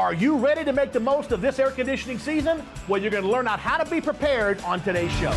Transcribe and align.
Are 0.00 0.14
you 0.14 0.38
ready 0.38 0.64
to 0.64 0.72
make 0.72 0.92
the 0.92 0.98
most 0.98 1.30
of 1.30 1.42
this 1.42 1.58
air 1.58 1.70
conditioning 1.72 2.18
season? 2.18 2.62
Well, 2.88 3.02
you're 3.02 3.10
going 3.10 3.22
to 3.22 3.28
learn 3.28 3.46
out 3.46 3.60
how 3.60 3.76
to 3.76 3.88
be 3.88 4.00
prepared 4.00 4.58
on 4.62 4.80
today's 4.80 5.12
show. 5.12 5.30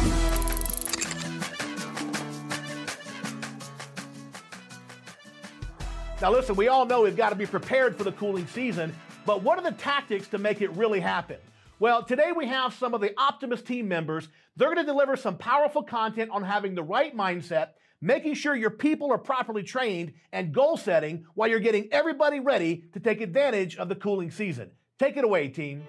Now, 6.21 6.31
listen, 6.31 6.55
we 6.55 6.69
all 6.69 6.85
know 6.85 7.01
we've 7.01 7.17
got 7.17 7.31
to 7.31 7.35
be 7.35 7.45
prepared 7.45 7.97
for 7.97 8.05
the 8.05 8.13
cooling 8.13 8.47
season, 8.47 8.95
but 9.25 9.43
what 9.43 9.59
are 9.59 9.70
the 9.70 9.77
tactics 9.77 10.29
to 10.29 10.38
make 10.38 10.62
it 10.62 10.71
really 10.77 11.02
happen? 11.02 11.39
Well, 11.80 12.02
today 12.02 12.32
we 12.32 12.48
have 12.48 12.73
some 12.73 12.93
of 12.93 13.02
the 13.02 13.14
Optimus 13.20 13.61
team 13.61 13.89
members. 13.89 14.30
They're 14.55 14.73
going 14.73 14.86
to 14.86 14.89
deliver 14.89 15.18
some 15.18 15.36
powerful 15.38 15.84
content 15.84 16.32
on 16.32 16.41
having 16.41 16.73
the 16.73 16.84
right 16.84 17.14
mindset, 17.14 17.71
making 18.04 18.34
sure 18.34 18.54
your 18.54 18.70
people 18.70 19.12
are 19.14 19.18
properly 19.18 19.64
trained, 19.64 20.12
and 20.34 20.54
goal 20.54 20.76
setting 20.76 21.26
while 21.36 21.48
you're 21.48 21.60
getting 21.60 21.88
everybody 21.92 22.42
ready 22.42 22.84
to 22.92 23.00
take 23.00 23.22
advantage 23.22 23.78
of 23.78 23.88
the 23.88 23.96
cooling 23.96 24.30
season. 24.30 24.70
Take 25.00 25.16
it 25.16 25.24
away, 25.24 25.48
team. 25.48 25.84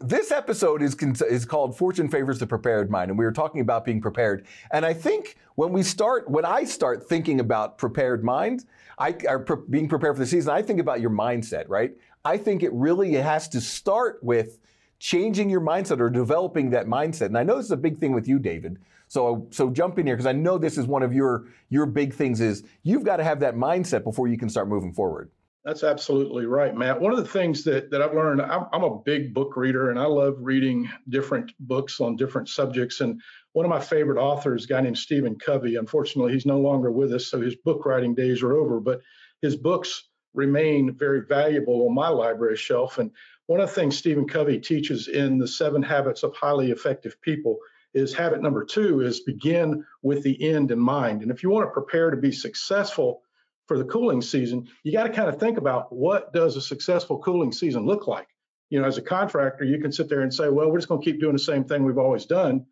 This 0.00 0.32
episode 0.32 0.82
is, 0.82 0.96
is 1.22 1.44
called 1.44 1.76
Fortune 1.76 2.08
Favors 2.08 2.40
the 2.40 2.46
Prepared 2.46 2.90
Mind, 2.90 3.10
and 3.10 3.18
we 3.18 3.24
were 3.24 3.32
talking 3.32 3.60
about 3.60 3.84
being 3.84 4.00
prepared. 4.00 4.46
And 4.72 4.84
I 4.84 4.94
think 4.94 5.36
when 5.54 5.72
we 5.72 5.84
start, 5.84 6.28
when 6.28 6.44
I 6.44 6.64
start 6.64 7.08
thinking 7.08 7.38
about 7.38 7.78
prepared 7.78 8.24
mind, 8.24 8.64
I, 8.98 9.14
or 9.28 9.40
pre- 9.40 9.64
being 9.70 9.88
prepared 9.88 10.16
for 10.16 10.20
the 10.20 10.26
season, 10.26 10.52
I 10.52 10.62
think 10.62 10.80
about 10.80 11.00
your 11.00 11.10
mindset, 11.10 11.66
right? 11.68 11.92
I 12.24 12.36
think 12.36 12.64
it 12.64 12.72
really 12.72 13.12
has 13.12 13.48
to 13.50 13.60
start 13.60 14.18
with 14.22 14.58
changing 14.98 15.50
your 15.50 15.60
mindset 15.60 16.00
or 16.00 16.10
developing 16.10 16.70
that 16.70 16.86
mindset. 16.86 17.26
And 17.26 17.38
I 17.38 17.42
know 17.42 17.56
this 17.56 17.66
is 17.66 17.72
a 17.72 17.76
big 17.76 17.98
thing 17.98 18.12
with 18.12 18.26
you, 18.26 18.38
David. 18.38 18.78
So, 19.10 19.48
so 19.50 19.70
jump 19.70 19.98
in 19.98 20.06
here 20.06 20.14
because 20.14 20.28
I 20.28 20.32
know 20.32 20.56
this 20.56 20.78
is 20.78 20.86
one 20.86 21.02
of 21.02 21.12
your 21.12 21.48
your 21.68 21.84
big 21.84 22.14
things. 22.14 22.40
Is 22.40 22.62
you've 22.84 23.02
got 23.02 23.16
to 23.16 23.24
have 23.24 23.40
that 23.40 23.56
mindset 23.56 24.04
before 24.04 24.28
you 24.28 24.38
can 24.38 24.48
start 24.48 24.68
moving 24.68 24.92
forward. 24.92 25.32
That's 25.64 25.82
absolutely 25.82 26.46
right, 26.46 26.76
Matt. 26.76 27.00
One 27.00 27.12
of 27.12 27.18
the 27.18 27.26
things 27.26 27.64
that, 27.64 27.90
that 27.90 28.00
I've 28.00 28.14
learned, 28.14 28.40
I'm, 28.40 28.66
I'm, 28.72 28.84
a 28.84 28.98
big 29.04 29.34
book 29.34 29.56
reader 29.56 29.90
and 29.90 29.98
I 29.98 30.06
love 30.06 30.36
reading 30.38 30.88
different 31.10 31.52
books 31.60 32.00
on 32.00 32.16
different 32.16 32.48
subjects. 32.48 33.02
And 33.02 33.20
one 33.52 33.66
of 33.66 33.68
my 33.68 33.80
favorite 33.80 34.18
authors, 34.18 34.64
a 34.64 34.68
guy 34.68 34.80
named 34.80 34.96
Stephen 34.96 35.36
Covey, 35.38 35.76
unfortunately, 35.76 36.32
he's 36.32 36.46
no 36.46 36.58
longer 36.58 36.90
with 36.90 37.12
us, 37.12 37.26
so 37.26 37.42
his 37.42 37.56
book 37.56 37.84
writing 37.84 38.14
days 38.14 38.42
are 38.42 38.56
over, 38.56 38.80
but 38.80 39.00
his 39.42 39.54
books 39.54 40.08
remain 40.32 40.96
very 40.96 41.26
valuable 41.26 41.86
on 41.86 41.94
my 41.94 42.08
library 42.08 42.56
shelf. 42.56 42.96
And 42.96 43.10
one 43.46 43.60
of 43.60 43.68
the 43.68 43.74
things 43.74 43.98
Stephen 43.98 44.26
Covey 44.26 44.58
teaches 44.58 45.08
in 45.08 45.36
the 45.36 45.48
seven 45.48 45.82
habits 45.82 46.22
of 46.22 46.34
highly 46.34 46.70
effective 46.70 47.20
people 47.20 47.58
is 47.94 48.14
habit 48.14 48.40
number 48.40 48.64
two 48.64 49.00
is 49.00 49.20
begin 49.20 49.84
with 50.02 50.22
the 50.22 50.50
end 50.50 50.70
in 50.70 50.78
mind. 50.78 51.22
And 51.22 51.30
if 51.30 51.42
you 51.42 51.50
want 51.50 51.66
to 51.66 51.72
prepare 51.72 52.10
to 52.10 52.16
be 52.16 52.32
successful, 52.32 53.22
for 53.70 53.78
the 53.78 53.84
cooling 53.84 54.20
season, 54.20 54.66
you 54.82 54.90
got 54.90 55.04
to 55.04 55.10
kind 55.10 55.28
of 55.28 55.38
think 55.38 55.56
about 55.56 55.92
what 55.92 56.32
does 56.32 56.56
a 56.56 56.60
successful 56.60 57.20
cooling 57.20 57.52
season 57.52 57.86
look 57.86 58.08
like. 58.08 58.26
You 58.68 58.80
know, 58.80 58.84
as 58.88 58.98
a 58.98 59.02
contractor, 59.02 59.64
you 59.64 59.80
can 59.80 59.92
sit 59.92 60.08
there 60.08 60.22
and 60.22 60.34
say, 60.34 60.48
well, 60.48 60.68
we're 60.68 60.78
just 60.78 60.88
going 60.88 61.00
to 61.00 61.04
keep 61.04 61.20
doing 61.20 61.34
the 61.34 61.38
same 61.38 61.62
thing 61.62 61.84
we've 61.84 61.96
always 61.96 62.26
done. 62.26 62.66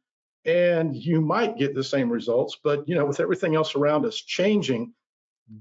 And 0.45 0.97
you 0.97 1.21
might 1.21 1.57
get 1.57 1.77
the 1.77 1.85
same 1.85 2.11
results, 2.11 2.59
but 2.65 2.89
you 2.89 2.97
know, 2.97 3.07
with 3.07 3.21
everything 3.21 3.55
else 3.55 3.77
around 3.77 4.07
us 4.07 4.17
changing, 4.17 4.93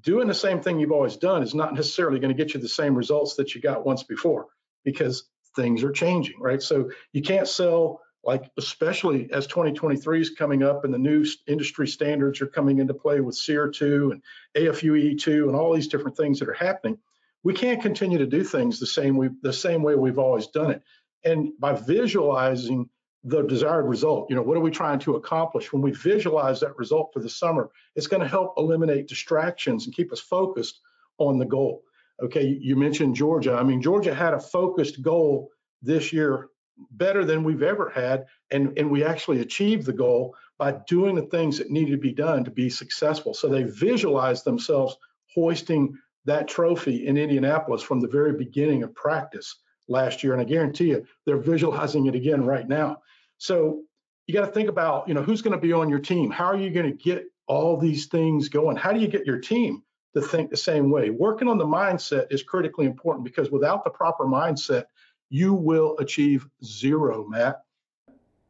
doing 0.01 0.27
the 0.27 0.33
same 0.33 0.59
thing 0.59 0.79
you've 0.79 0.91
always 0.91 1.17
done 1.17 1.43
is 1.43 1.53
not 1.53 1.75
necessarily 1.75 2.17
going 2.17 2.35
to 2.35 2.43
get 2.43 2.55
you 2.55 2.59
the 2.59 2.67
same 2.67 2.95
results 2.95 3.35
that 3.35 3.53
you 3.53 3.61
got 3.61 3.85
once 3.85 4.01
before 4.01 4.47
because 4.83 5.29
things 5.55 5.83
are 5.83 5.91
changing, 5.91 6.39
right? 6.39 6.63
So 6.63 6.89
you 7.13 7.21
can't 7.21 7.47
sell 7.47 8.01
like 8.23 8.51
especially 8.57 9.29
as 9.31 9.47
2023 9.47 10.21
is 10.21 10.29
coming 10.31 10.63
up 10.63 10.83
and 10.83 10.93
the 10.93 10.97
new 10.97 11.25
industry 11.47 11.87
standards 11.87 12.41
are 12.41 12.47
coming 12.47 12.79
into 12.79 12.93
play 12.93 13.21
with 13.21 13.35
SEER 13.35 13.69
2 13.69 14.11
and 14.11 14.21
AFUE 14.55 15.17
2 15.17 15.47
and 15.47 15.55
all 15.55 15.73
these 15.73 15.87
different 15.87 16.17
things 16.17 16.39
that 16.39 16.49
are 16.49 16.53
happening, 16.53 16.97
we 17.43 17.53
can't 17.53 17.81
continue 17.81 18.17
to 18.17 18.25
do 18.25 18.43
things 18.43 18.79
the 18.79 18.87
same 18.87 19.15
we 19.15 19.29
the 19.41 19.53
same 19.53 19.83
way 19.83 19.95
we've 19.95 20.19
always 20.19 20.47
done 20.47 20.71
it. 20.71 20.83
And 21.23 21.51
by 21.59 21.73
visualizing 21.73 22.89
the 23.23 23.41
desired 23.43 23.87
result, 23.87 24.29
you 24.29 24.35
know, 24.35 24.41
what 24.41 24.57
are 24.57 24.61
we 24.61 24.71
trying 24.71 24.99
to 24.99 25.15
accomplish? 25.15 25.73
When 25.73 25.81
we 25.81 25.91
visualize 25.91 26.59
that 26.59 26.77
result 26.77 27.11
for 27.13 27.19
the 27.19 27.29
summer, 27.29 27.69
it's 27.95 28.07
going 28.07 28.21
to 28.21 28.27
help 28.27 28.53
eliminate 28.57 29.07
distractions 29.07 29.85
and 29.85 29.95
keep 29.95 30.11
us 30.13 30.19
focused 30.19 30.81
on 31.17 31.37
the 31.37 31.45
goal. 31.45 31.83
Okay, 32.21 32.45
you 32.45 32.75
mentioned 32.75 33.15
Georgia. 33.15 33.53
I 33.53 33.63
mean, 33.63 33.81
Georgia 33.81 34.13
had 34.13 34.33
a 34.33 34.39
focused 34.39 35.01
goal 35.01 35.49
this 35.81 36.11
year 36.11 36.49
better 36.91 37.25
than 37.25 37.43
we've 37.43 37.63
ever 37.63 37.89
had. 37.89 38.25
And, 38.51 38.77
and 38.77 38.89
we 38.89 39.03
actually 39.03 39.41
achieved 39.41 39.85
the 39.85 39.93
goal 39.93 40.35
by 40.57 40.73
doing 40.87 41.15
the 41.15 41.23
things 41.23 41.57
that 41.57 41.69
needed 41.69 41.91
to 41.91 41.97
be 41.97 42.13
done 42.13 42.43
to 42.43 42.51
be 42.51 42.69
successful. 42.69 43.33
So 43.33 43.47
they 43.47 43.63
visualized 43.63 44.45
themselves 44.45 44.97
hoisting 45.33 45.97
that 46.25 46.47
trophy 46.47 47.07
in 47.07 47.17
Indianapolis 47.17 47.81
from 47.81 47.99
the 47.99 48.07
very 48.07 48.33
beginning 48.33 48.83
of 48.83 48.93
practice 48.93 49.55
last 49.87 50.23
year. 50.23 50.33
And 50.33 50.41
I 50.41 50.45
guarantee 50.45 50.89
you, 50.89 51.05
they're 51.25 51.37
visualizing 51.37 52.07
it 52.07 52.15
again 52.15 52.45
right 52.45 52.67
now. 52.67 53.01
So 53.37 53.83
you 54.25 54.33
got 54.33 54.45
to 54.45 54.51
think 54.51 54.69
about, 54.69 55.07
you 55.07 55.13
know, 55.13 55.23
who's 55.23 55.41
going 55.41 55.55
to 55.55 55.61
be 55.61 55.73
on 55.73 55.89
your 55.89 55.99
team? 55.99 56.31
How 56.31 56.45
are 56.45 56.57
you 56.57 56.69
going 56.69 56.91
to 56.91 56.97
get 56.97 57.25
all 57.47 57.77
these 57.77 58.07
things 58.07 58.49
going? 58.49 58.75
How 58.75 58.91
do 58.91 58.99
you 58.99 59.07
get 59.07 59.25
your 59.25 59.39
team 59.39 59.83
to 60.15 60.21
think 60.21 60.49
the 60.49 60.57
same 60.57 60.91
way? 60.91 61.09
Working 61.09 61.47
on 61.47 61.57
the 61.57 61.65
mindset 61.65 62.27
is 62.31 62.43
critically 62.43 62.85
important 62.85 63.23
because 63.23 63.49
without 63.49 63.83
the 63.83 63.89
proper 63.89 64.25
mindset, 64.25 64.85
you 65.29 65.53
will 65.53 65.97
achieve 65.99 66.47
zero, 66.63 67.25
Matt. 67.27 67.63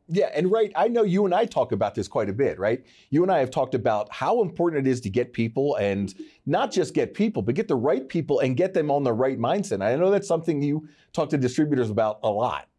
Yeah, 0.10 0.30
and 0.34 0.50
Wright, 0.50 0.72
I 0.76 0.88
know 0.88 1.04
you 1.04 1.26
and 1.26 1.36
I 1.36 1.46
talk 1.46 1.74
about 1.74 1.94
this 1.94 2.08
quite 2.08 2.30
a 2.30 2.34
bit, 2.34 2.58
right? 2.60 2.86
You 3.10 3.24
and 3.24 3.32
I 3.32 3.40
have 3.40 3.52
talked 3.52 3.76
about 3.76 4.08
how 4.10 4.42
important 4.42 4.88
it 4.88 4.90
is 4.90 5.02
to 5.02 5.10
get 5.10 5.34
people 5.34 5.76
and 5.76 6.14
not 6.46 6.72
just 6.72 6.94
get 6.94 7.14
people, 7.14 7.42
but 7.42 7.56
get 7.56 7.68
the 7.68 7.76
right 7.76 8.08
people 8.08 8.40
and 8.40 8.56
get 8.56 8.74
them 8.74 8.90
on 8.90 9.04
the 9.04 9.12
right 9.12 9.38
mindset. 9.38 9.84
I 9.84 9.96
know 9.98 10.10
that's 10.10 10.28
something 10.28 10.62
you 10.62 10.88
talk 11.12 11.30
to 11.32 11.38
distributors 11.38 11.90
about 11.90 12.20
a 12.24 12.30
lot. 12.30 12.70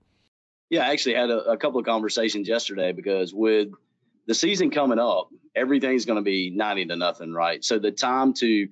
Yeah, 0.70 0.86
I 0.86 0.92
actually 0.92 1.16
had 1.16 1.28
a, 1.28 1.50
a 1.50 1.56
couple 1.58 1.78
of 1.78 1.84
conversations 1.84 2.48
yesterday 2.48 2.92
because 2.92 3.34
with 3.34 3.68
the 4.26 4.34
season 4.34 4.70
coming 4.70 4.98
up, 4.98 5.28
everything's 5.54 6.06
going 6.06 6.16
to 6.18 6.22
be 6.22 6.50
90 6.50 6.86
to 6.86 6.96
nothing, 6.96 7.32
right? 7.32 7.62
So 7.62 7.78
the 7.78 7.90
time 7.90 8.32
to 8.34 8.68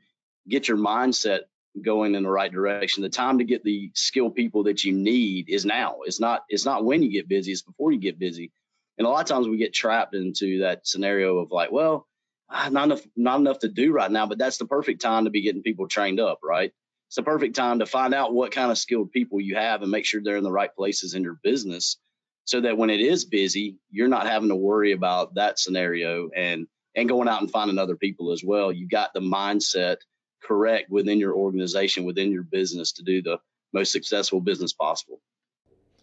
get 0.48 0.68
your 0.68 0.78
mindset 0.78 1.40
going 1.82 2.14
in 2.14 2.22
the 2.22 2.30
right 2.30 2.52
direction. 2.52 3.02
The 3.02 3.08
time 3.08 3.38
to 3.38 3.44
get 3.44 3.64
the 3.64 3.90
skilled 3.94 4.34
people 4.34 4.64
that 4.64 4.84
you 4.84 4.92
need 4.92 5.48
is 5.48 5.64
now. 5.64 5.96
It's 6.04 6.20
not 6.20 6.44
it's 6.48 6.64
not 6.64 6.84
when 6.84 7.02
you 7.02 7.10
get 7.10 7.28
busy, 7.28 7.52
it's 7.52 7.62
before 7.62 7.92
you 7.92 7.98
get 7.98 8.18
busy. 8.18 8.52
And 8.98 9.06
a 9.06 9.10
lot 9.10 9.20
of 9.20 9.28
times 9.28 9.48
we 9.48 9.58
get 9.58 9.74
trapped 9.74 10.14
into 10.14 10.60
that 10.60 10.86
scenario 10.86 11.38
of 11.38 11.52
like, 11.52 11.70
well, 11.70 12.06
ah, 12.50 12.68
not 12.70 12.84
enough 12.84 13.02
not 13.16 13.40
enough 13.40 13.60
to 13.60 13.68
do 13.68 13.92
right 13.92 14.10
now, 14.10 14.26
but 14.26 14.38
that's 14.38 14.58
the 14.58 14.66
perfect 14.66 15.00
time 15.00 15.24
to 15.24 15.30
be 15.30 15.42
getting 15.42 15.62
people 15.62 15.88
trained 15.88 16.20
up, 16.20 16.40
right? 16.42 16.72
It's 17.08 17.16
the 17.16 17.22
perfect 17.22 17.54
time 17.54 17.78
to 17.78 17.86
find 17.86 18.14
out 18.14 18.34
what 18.34 18.52
kind 18.52 18.70
of 18.70 18.78
skilled 18.78 19.12
people 19.12 19.40
you 19.40 19.54
have 19.54 19.82
and 19.82 19.90
make 19.90 20.04
sure 20.04 20.20
they're 20.22 20.36
in 20.36 20.44
the 20.44 20.50
right 20.50 20.74
places 20.74 21.14
in 21.14 21.22
your 21.22 21.38
business 21.42 21.98
so 22.44 22.60
that 22.60 22.78
when 22.78 22.90
it 22.90 23.00
is 23.00 23.24
busy, 23.24 23.76
you're 23.90 24.08
not 24.08 24.26
having 24.26 24.48
to 24.48 24.56
worry 24.56 24.92
about 24.92 25.34
that 25.34 25.58
scenario 25.58 26.30
and 26.34 26.66
and 26.96 27.08
going 27.08 27.28
out 27.28 27.42
and 27.42 27.50
finding 27.50 27.78
other 27.78 27.96
people 27.96 28.32
as 28.32 28.42
well. 28.42 28.72
You 28.72 28.88
got 28.88 29.12
the 29.12 29.20
mindset 29.20 29.98
correct 30.42 30.90
within 30.90 31.18
your 31.18 31.34
organization, 31.34 32.04
within 32.04 32.30
your 32.30 32.42
business 32.42 32.92
to 32.92 33.02
do 33.02 33.22
the 33.22 33.38
most 33.72 33.92
successful 33.92 34.40
business 34.40 34.72
possible. 34.72 35.20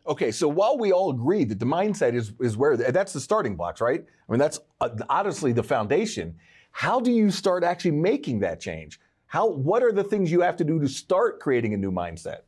Okay, 0.05 0.31
so 0.31 0.47
while 0.49 0.77
we 0.77 0.91
all 0.91 1.11
agree 1.11 1.45
that 1.45 1.59
the 1.59 1.66
mindset 1.66 2.13
is 2.13 2.33
is 2.41 2.57
where 2.57 2.75
that's 2.75 3.13
the 3.13 3.21
starting 3.21 3.55
blocks, 3.55 3.79
right? 3.79 4.03
I 4.27 4.31
mean, 4.31 4.39
that's 4.39 4.59
uh, 4.81 4.89
honestly 5.09 5.53
the 5.53 5.63
foundation. 5.63 6.35
How 6.71 6.99
do 6.99 7.11
you 7.11 7.31
start 7.31 7.63
actually 7.63 7.91
making 7.91 8.39
that 8.39 8.59
change? 8.59 8.99
How 9.27 9.47
what 9.47 9.81
are 9.81 9.94
the 9.94 10.03
things 10.03 10.31
you 10.31 10.41
have 10.41 10.57
to 10.57 10.65
do 10.65 10.79
to 10.79 10.88
start 10.89 11.39
creating 11.39 11.73
a 11.73 11.77
new 11.77 11.91
mindset? 11.91 12.39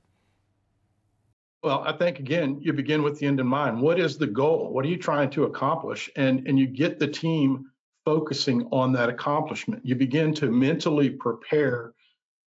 Well, 1.63 1.81
I 1.85 1.93
think 1.93 2.19
again, 2.19 2.59
you 2.61 2.73
begin 2.73 3.01
with 3.01 3.19
the 3.19 3.25
end 3.25 3.39
in 3.39 3.47
mind. 3.47 3.81
What 3.81 3.99
is 3.99 4.17
the 4.17 4.27
goal? 4.27 4.71
What 4.71 4.85
are 4.85 4.89
you 4.89 4.97
trying 4.97 5.29
to 5.31 5.45
accomplish? 5.45 6.09
And 6.17 6.45
and 6.47 6.59
you 6.59 6.67
get 6.67 6.99
the 6.99 7.07
team 7.07 7.71
focusing 8.05 8.67
on 8.71 8.93
that 8.93 9.09
accomplishment. 9.09 9.85
You 9.85 9.95
begin 9.95 10.33
to 10.35 10.51
mentally 10.51 11.09
prepare 11.09 11.93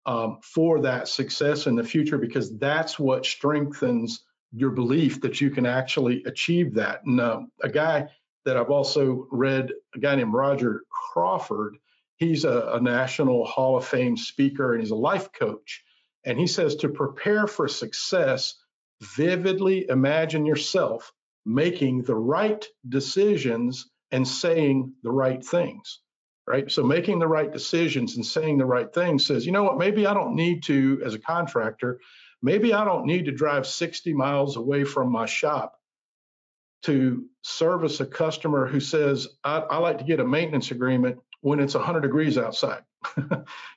um, 0.06 0.38
for 0.42 0.80
that 0.82 1.08
success 1.08 1.66
in 1.66 1.74
the 1.74 1.84
future 1.84 2.18
because 2.18 2.56
that's 2.58 2.98
what 2.98 3.26
strengthens 3.26 4.24
your 4.52 4.70
belief 4.70 5.20
that 5.22 5.40
you 5.40 5.50
can 5.50 5.66
actually 5.66 6.22
achieve 6.24 6.74
that. 6.74 7.04
And 7.04 7.20
uh, 7.20 7.40
a 7.62 7.68
guy 7.68 8.08
that 8.44 8.56
I've 8.56 8.70
also 8.70 9.26
read, 9.30 9.72
a 9.94 9.98
guy 9.98 10.14
named 10.16 10.32
Roger 10.32 10.82
Crawford, 10.90 11.76
he's 12.16 12.44
a, 12.44 12.70
a 12.74 12.80
National 12.80 13.44
Hall 13.44 13.76
of 13.76 13.84
Fame 13.84 14.16
speaker 14.16 14.72
and 14.72 14.82
he's 14.82 14.90
a 14.90 14.96
life 14.96 15.32
coach. 15.32 15.84
And 16.24 16.38
he 16.38 16.46
says 16.46 16.76
to 16.76 16.88
prepare 16.88 17.46
for 17.46 17.68
success, 17.68 18.54
vividly 19.00 19.88
imagine 19.88 20.46
yourself 20.46 21.12
making 21.44 22.02
the 22.02 22.16
right 22.16 22.64
decisions 22.88 23.90
and 24.10 24.26
saying 24.26 24.92
the 25.02 25.10
right 25.10 25.44
things, 25.44 26.00
right? 26.46 26.70
So 26.70 26.82
making 26.82 27.18
the 27.18 27.28
right 27.28 27.52
decisions 27.52 28.16
and 28.16 28.24
saying 28.24 28.58
the 28.58 28.64
right 28.64 28.92
things 28.92 29.26
says, 29.26 29.44
you 29.44 29.52
know 29.52 29.64
what, 29.64 29.78
maybe 29.78 30.06
I 30.06 30.14
don't 30.14 30.34
need 30.34 30.62
to, 30.64 31.00
as 31.04 31.14
a 31.14 31.18
contractor, 31.18 32.00
maybe 32.42 32.72
I 32.72 32.84
don't 32.84 33.06
need 33.06 33.26
to 33.26 33.32
drive 33.32 33.66
60 33.66 34.12
miles 34.14 34.56
away 34.56 34.84
from 34.84 35.12
my 35.12 35.26
shop 35.26 35.78
to 36.82 37.26
service 37.42 38.00
a 38.00 38.06
customer 38.06 38.66
who 38.66 38.80
says, 38.80 39.28
I, 39.44 39.58
I 39.58 39.78
like 39.78 39.98
to 39.98 40.04
get 40.04 40.20
a 40.20 40.24
maintenance 40.24 40.70
agreement 40.70 41.18
when 41.40 41.60
it's 41.60 41.74
100 41.74 42.00
degrees 42.00 42.38
outside. 42.38 42.82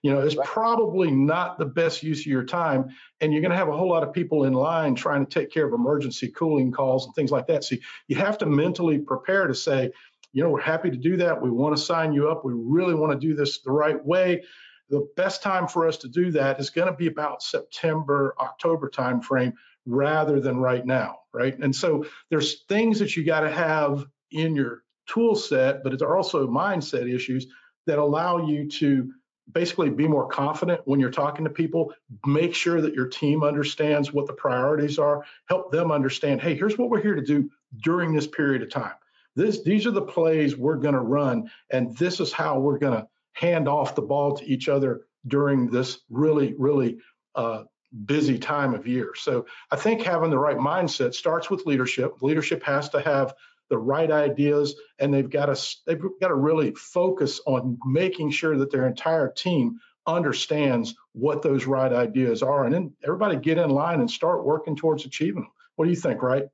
you 0.02 0.12
know, 0.12 0.20
it's 0.20 0.36
right. 0.36 0.48
probably 0.48 1.12
not 1.12 1.60
the 1.60 1.66
best 1.66 2.04
use 2.04 2.22
of 2.22 2.26
your 2.26 2.44
time. 2.44 2.90
And 3.20 3.32
you're 3.32 3.42
going 3.42 3.52
to 3.52 3.58
have 3.58 3.70
a 3.70 3.78
whole 3.78 3.90
lot 3.90 4.04
of 4.04 4.14
people 4.14 4.46
in 4.46 4.54
line 4.54 4.96
trying 4.96 5.26
to 5.26 5.32
take 5.32 5.52
care 5.52 5.66
of 5.66 5.74
emergency 5.74 6.28
cooling 6.30 6.72
calls 6.72 7.06
and 7.06 7.16
things 7.16 7.32
like 7.32 7.48
that. 7.48 7.64
So 7.64 7.76
you 8.08 8.16
have 8.16 8.38
to 8.40 8.46
mentally 8.46 9.00
prepare 9.00 9.48
to 9.48 9.56
say, 9.56 9.92
you 10.34 10.44
know, 10.44 10.50
we're 10.50 10.62
happy 10.62 10.90
to 10.90 10.98
do 10.98 11.18
that. 11.18 11.42
We 11.42 11.50
want 11.50 11.76
to 11.76 11.82
sign 11.82 12.14
you 12.14 12.30
up. 12.30 12.46
We 12.46 12.54
really 12.56 12.96
want 12.96 13.12
to 13.14 13.28
do 13.28 13.36
this 13.36 13.60
the 13.62 13.72
right 13.72 14.04
way. 14.04 14.44
The 14.90 15.08
best 15.16 15.42
time 15.42 15.68
for 15.68 15.88
us 15.88 15.98
to 15.98 16.10
do 16.10 16.32
that 16.32 16.60
is 16.60 16.70
going 16.70 16.88
to 16.88 16.94
be 16.94 17.08
about 17.08 17.44
September, 17.44 18.36
October 18.40 18.90
timeframe 18.90 19.54
rather 19.86 20.40
than 20.40 20.58
right 20.58 20.86
now, 20.86 21.20
right? 21.34 21.58
And 21.58 21.76
so 21.76 22.06
there's 22.30 22.64
things 22.64 23.00
that 23.00 23.16
you 23.16 23.26
got 23.26 23.42
to 23.42 23.52
have 23.52 24.06
in 24.32 24.56
your 24.56 24.84
tool 25.08 25.36
set, 25.36 25.84
but 25.84 25.98
there 25.98 26.10
are 26.10 26.18
also 26.18 26.48
mindset 26.48 27.14
issues 27.14 27.48
that 27.88 28.00
allow 28.00 28.48
you 28.48 28.70
to 28.70 29.12
basically 29.52 29.90
be 29.90 30.08
more 30.08 30.28
confident 30.28 30.82
when 30.86 31.00
you're 31.00 31.10
talking 31.10 31.46
to 31.46 31.50
people 31.50 31.94
make 32.26 32.56
sure 32.56 32.80
that 32.82 32.94
your 32.94 33.08
team 33.08 33.44
understands 33.44 34.14
what 34.14 34.28
the 34.28 34.34
priorities 34.34 35.00
are 35.00 35.26
help 35.48 35.72
them 35.72 35.92
understand 35.92 36.40
hey 36.40 36.56
here's 36.56 36.78
what 36.78 36.90
we're 36.90 37.02
here 37.02 37.16
to 37.16 37.24
do 37.24 37.50
during 37.82 38.14
this 38.14 38.28
period 38.28 38.62
of 38.62 38.70
time 38.70 38.94
this 39.36 39.64
these 39.64 39.86
are 39.86 39.92
the 39.92 40.02
plays 40.02 40.56
we're 40.56 40.78
going 40.78 40.94
to 40.94 41.02
run 41.02 41.50
and 41.72 41.96
this 41.98 42.20
is 42.20 42.32
how 42.32 42.60
we're 42.60 42.80
going 42.80 43.00
to 43.00 43.08
hand 43.34 43.68
off 43.68 43.96
the 43.96 44.02
ball 44.02 44.36
to 44.36 44.46
each 44.46 44.68
other 44.70 45.02
during 45.28 45.70
this 45.70 46.00
really 46.10 46.54
really 46.58 46.98
uh, 47.36 47.64
busy 48.06 48.38
time 48.38 48.74
of 48.74 48.88
year 48.88 49.12
so 49.16 49.46
i 49.72 49.76
think 49.76 50.02
having 50.02 50.30
the 50.30 50.40
right 50.40 50.58
mindset 50.58 51.14
starts 51.14 51.50
with 51.50 51.66
leadership 51.66 52.22
leadership 52.22 52.64
has 52.64 52.90
to 52.90 53.02
have 53.02 53.34
the 53.72 53.78
right 53.78 54.12
ideas, 54.12 54.76
and 55.00 55.12
they've 55.12 55.30
got 55.30 55.46
to 55.46 55.76
they've 55.88 56.02
got 56.20 56.28
to 56.28 56.36
really 56.36 56.74
focus 56.76 57.40
on 57.48 57.80
making 57.86 58.30
sure 58.30 58.58
that 58.58 58.70
their 58.70 58.86
entire 58.86 59.32
team 59.32 59.80
understands 60.06 60.94
what 61.14 61.42
those 61.42 61.66
right 61.66 61.92
ideas 61.92 62.44
are, 62.44 62.66
and 62.66 62.74
then 62.74 62.94
everybody 63.02 63.38
get 63.38 63.58
in 63.58 63.70
line 63.70 64.02
and 64.02 64.12
start 64.12 64.46
working 64.46 64.76
towards 64.76 65.06
achieving 65.06 65.44
them. 65.44 65.52
What 65.78 65.86
do 65.86 65.90
you 65.90 65.96
think, 65.96 66.22
right? 66.22 66.50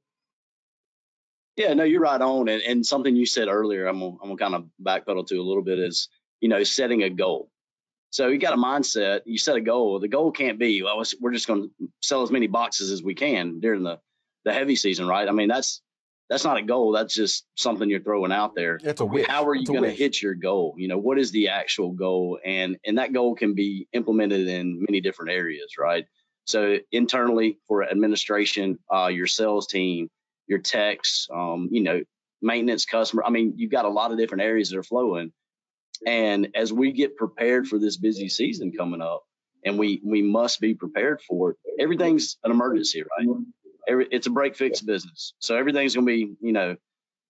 Yeah, 1.57 1.73
no, 1.73 1.83
you're 1.83 2.01
right 2.01 2.21
on, 2.21 2.47
and, 2.49 2.61
and 2.61 2.85
something 2.85 3.15
you 3.15 3.25
said 3.25 3.47
earlier, 3.47 3.87
I'm 3.87 3.99
gonna, 3.99 4.15
I'm 4.21 4.29
gonna 4.29 4.37
kind 4.37 4.55
of 4.55 4.65
backpedal 4.81 5.27
to 5.27 5.37
a 5.37 5.43
little 5.43 5.63
bit 5.63 5.79
is 5.79 6.07
you 6.39 6.49
know 6.49 6.63
setting 6.63 7.03
a 7.03 7.09
goal. 7.09 7.49
So 8.09 8.27
you 8.29 8.37
got 8.37 8.53
a 8.53 8.57
mindset, 8.57 9.21
you 9.25 9.37
set 9.37 9.57
a 9.57 9.61
goal. 9.61 9.99
The 9.99 10.07
goal 10.07 10.31
can't 10.31 10.57
be, 10.57 10.81
well, 10.81 11.03
we're 11.19 11.33
just 11.33 11.47
going 11.47 11.63
to 11.63 11.89
sell 12.01 12.23
as 12.23 12.31
many 12.31 12.47
boxes 12.47 12.89
as 12.91 13.03
we 13.03 13.15
can 13.15 13.59
during 13.59 13.83
the 13.83 13.99
the 14.45 14.53
heavy 14.53 14.77
season, 14.77 15.07
right? 15.07 15.27
I 15.27 15.31
mean, 15.33 15.49
that's 15.49 15.81
that's 16.29 16.45
not 16.45 16.57
a 16.57 16.61
goal. 16.61 16.93
That's 16.93 17.13
just 17.13 17.45
something 17.55 17.89
you're 17.89 18.01
throwing 18.01 18.31
out 18.31 18.55
there. 18.55 18.79
It's 18.81 19.01
a 19.01 19.05
wish. 19.05 19.27
How 19.27 19.45
are 19.47 19.55
you 19.55 19.65
going 19.65 19.83
to 19.83 19.91
hit 19.91 20.21
your 20.21 20.35
goal? 20.35 20.75
You 20.77 20.87
know, 20.87 20.97
what 20.97 21.19
is 21.19 21.31
the 21.31 21.49
actual 21.49 21.91
goal? 21.91 22.39
And 22.45 22.77
and 22.85 22.97
that 22.97 23.13
goal 23.13 23.35
can 23.35 23.55
be 23.55 23.87
implemented 23.93 24.47
in 24.47 24.79
many 24.87 25.01
different 25.01 25.31
areas, 25.31 25.73
right? 25.77 26.05
So 26.45 26.77
internally 26.91 27.59
for 27.67 27.83
administration, 27.83 28.79
uh, 28.93 29.07
your 29.07 29.27
sales 29.27 29.67
team, 29.67 30.09
your 30.47 30.59
techs, 30.59 31.27
um, 31.33 31.69
you 31.71 31.83
know, 31.83 32.01
maintenance, 32.41 32.85
customer. 32.85 33.23
I 33.25 33.29
mean, 33.29 33.53
you've 33.57 33.71
got 33.71 33.85
a 33.85 33.89
lot 33.89 34.11
of 34.11 34.17
different 34.17 34.43
areas 34.43 34.69
that 34.69 34.77
are 34.77 34.83
flowing. 34.83 35.31
And 36.05 36.49
as 36.55 36.71
we 36.71 36.91
get 36.91 37.17
prepared 37.17 37.67
for 37.67 37.79
this 37.79 37.97
busy 37.97 38.29
season 38.29 38.71
coming 38.71 39.01
up, 39.01 39.23
and 39.65 39.77
we 39.79 40.01
we 40.05 40.21
must 40.21 40.61
be 40.61 40.75
prepared 40.75 41.21
for 41.21 41.51
it. 41.51 41.57
Everything's 41.79 42.37
an 42.43 42.51
emergency, 42.51 43.03
right? 43.03 43.27
every, 43.87 44.07
it's 44.11 44.27
a 44.27 44.31
break 44.31 44.55
fix 44.55 44.81
business. 44.81 45.33
So 45.39 45.55
everything's 45.55 45.95
going 45.95 46.05
to 46.05 46.11
be, 46.11 46.35
you 46.41 46.53
know, 46.53 46.75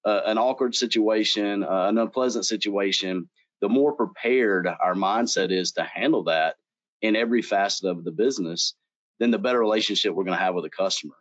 uh, 0.06 0.22
an 0.26 0.38
awkward 0.38 0.76
situation, 0.76 1.64
uh, 1.64 1.88
an 1.88 1.98
unpleasant 1.98 2.46
situation. 2.46 3.30
The 3.62 3.70
more 3.70 3.94
prepared 3.94 4.68
our 4.68 4.94
mindset 4.94 5.52
is 5.52 5.74
to 5.74 5.84
handle 5.84 6.26
that 6.26 6.56
in 7.02 7.16
every 7.16 7.42
facet 7.42 7.90
of 7.90 8.04
the 8.04 8.12
business, 8.12 8.74
then 9.20 9.32
the 9.32 9.38
better 9.38 9.60
relationship 9.60 10.14
we're 10.14 10.24
going 10.24 10.38
to 10.38 10.44
have 10.44 10.56
with 10.56 10.64
the 10.64 10.70
customer. 10.70 11.16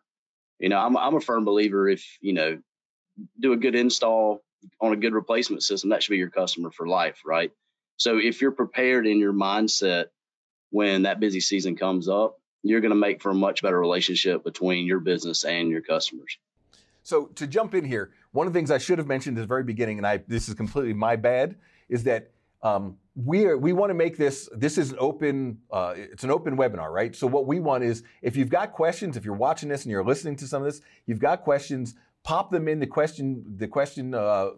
You 0.59 0.69
know, 0.69 0.79
I'm, 0.79 0.97
I'm 0.97 1.15
a 1.15 1.21
firm 1.21 1.45
believer 1.45 1.89
if, 1.89 2.05
you 2.21 2.33
know, 2.33 2.59
do 3.41 3.53
a 3.53 3.57
good 3.57 3.75
install 3.75 4.43
on 4.81 4.93
a 4.93 4.97
good 4.97 5.15
replacement 5.15 5.63
system, 5.63 5.91
that 5.91 6.03
should 6.03 6.11
be 6.13 6.17
your 6.17 6.31
customer 6.31 6.71
for 6.71 6.87
life, 6.87 7.23
right? 7.25 7.53
So 7.97 8.19
if 8.19 8.41
you're 8.41 8.53
prepared 8.53 9.07
in 9.07 9.19
your 9.19 9.33
mindset 9.33 10.07
when 10.71 11.03
that 11.03 11.21
busy 11.21 11.41
season 11.41 11.77
comes 11.77 12.09
up, 12.09 12.39
you're 12.63 12.81
going 12.81 12.91
to 12.91 12.97
make 12.97 13.23
for 13.23 13.31
a 13.31 13.35
much 13.35 13.63
better 13.63 13.79
relationship 13.79 14.45
between 14.45 14.87
your 14.87 14.99
business 14.99 15.45
and 15.45 15.71
your 15.71 15.83
customers. 15.83 16.37
So 17.03 17.27
to 17.37 17.47
jump 17.47 17.75
in 17.75 17.85
here, 17.85 18.13
one 18.33 18.47
of 18.47 18.53
the 18.53 18.59
things 18.59 18.71
I 18.71 18.79
should 18.79 18.99
have 18.99 19.07
mentioned 19.07 19.39
at 19.39 19.43
the 19.43 19.47
very 19.47 19.63
beginning, 19.63 19.99
and 19.99 20.07
I 20.07 20.19
this 20.27 20.49
is 20.49 20.55
completely 20.55 20.93
my 20.93 21.17
bad, 21.17 21.57
is 21.89 22.05
that 22.05 22.33
um, 22.63 22.97
we 23.17 23.47
are, 23.47 23.57
we 23.57 23.73
want 23.73 23.89
to 23.91 23.95
make 23.95 24.19
this 24.19 24.49
this 24.55 24.77
is 24.77 24.93
an 24.93 24.99
open 25.01 25.59
uh, 25.71 25.95
it's 25.97 26.23
an 26.23 26.31
open 26.31 26.57
webinar, 26.57 26.91
right? 26.91 27.17
So 27.17 27.27
what 27.27 27.47
we 27.47 27.61
want 27.61 27.83
is 27.83 28.03
if 28.21 28.37
you've 28.37 28.51
got 28.51 28.73
questions, 28.73 29.17
if 29.17 29.25
you're 29.25 29.35
watching 29.35 29.71
this 29.71 29.85
and 29.85 29.91
you're 29.91 30.05
listening 30.05 30.37
to 30.37 30.47
some 30.47 30.63
of 30.63 30.71
this, 30.71 30.83
you've 31.07 31.19
got 31.19 31.43
questions, 31.43 31.95
pop 32.23 32.51
them 32.51 32.69
in 32.69 32.79
the 32.79 32.87
question 32.87 33.43
the 33.57 33.67
question 33.67 34.13
uh, 34.15 34.51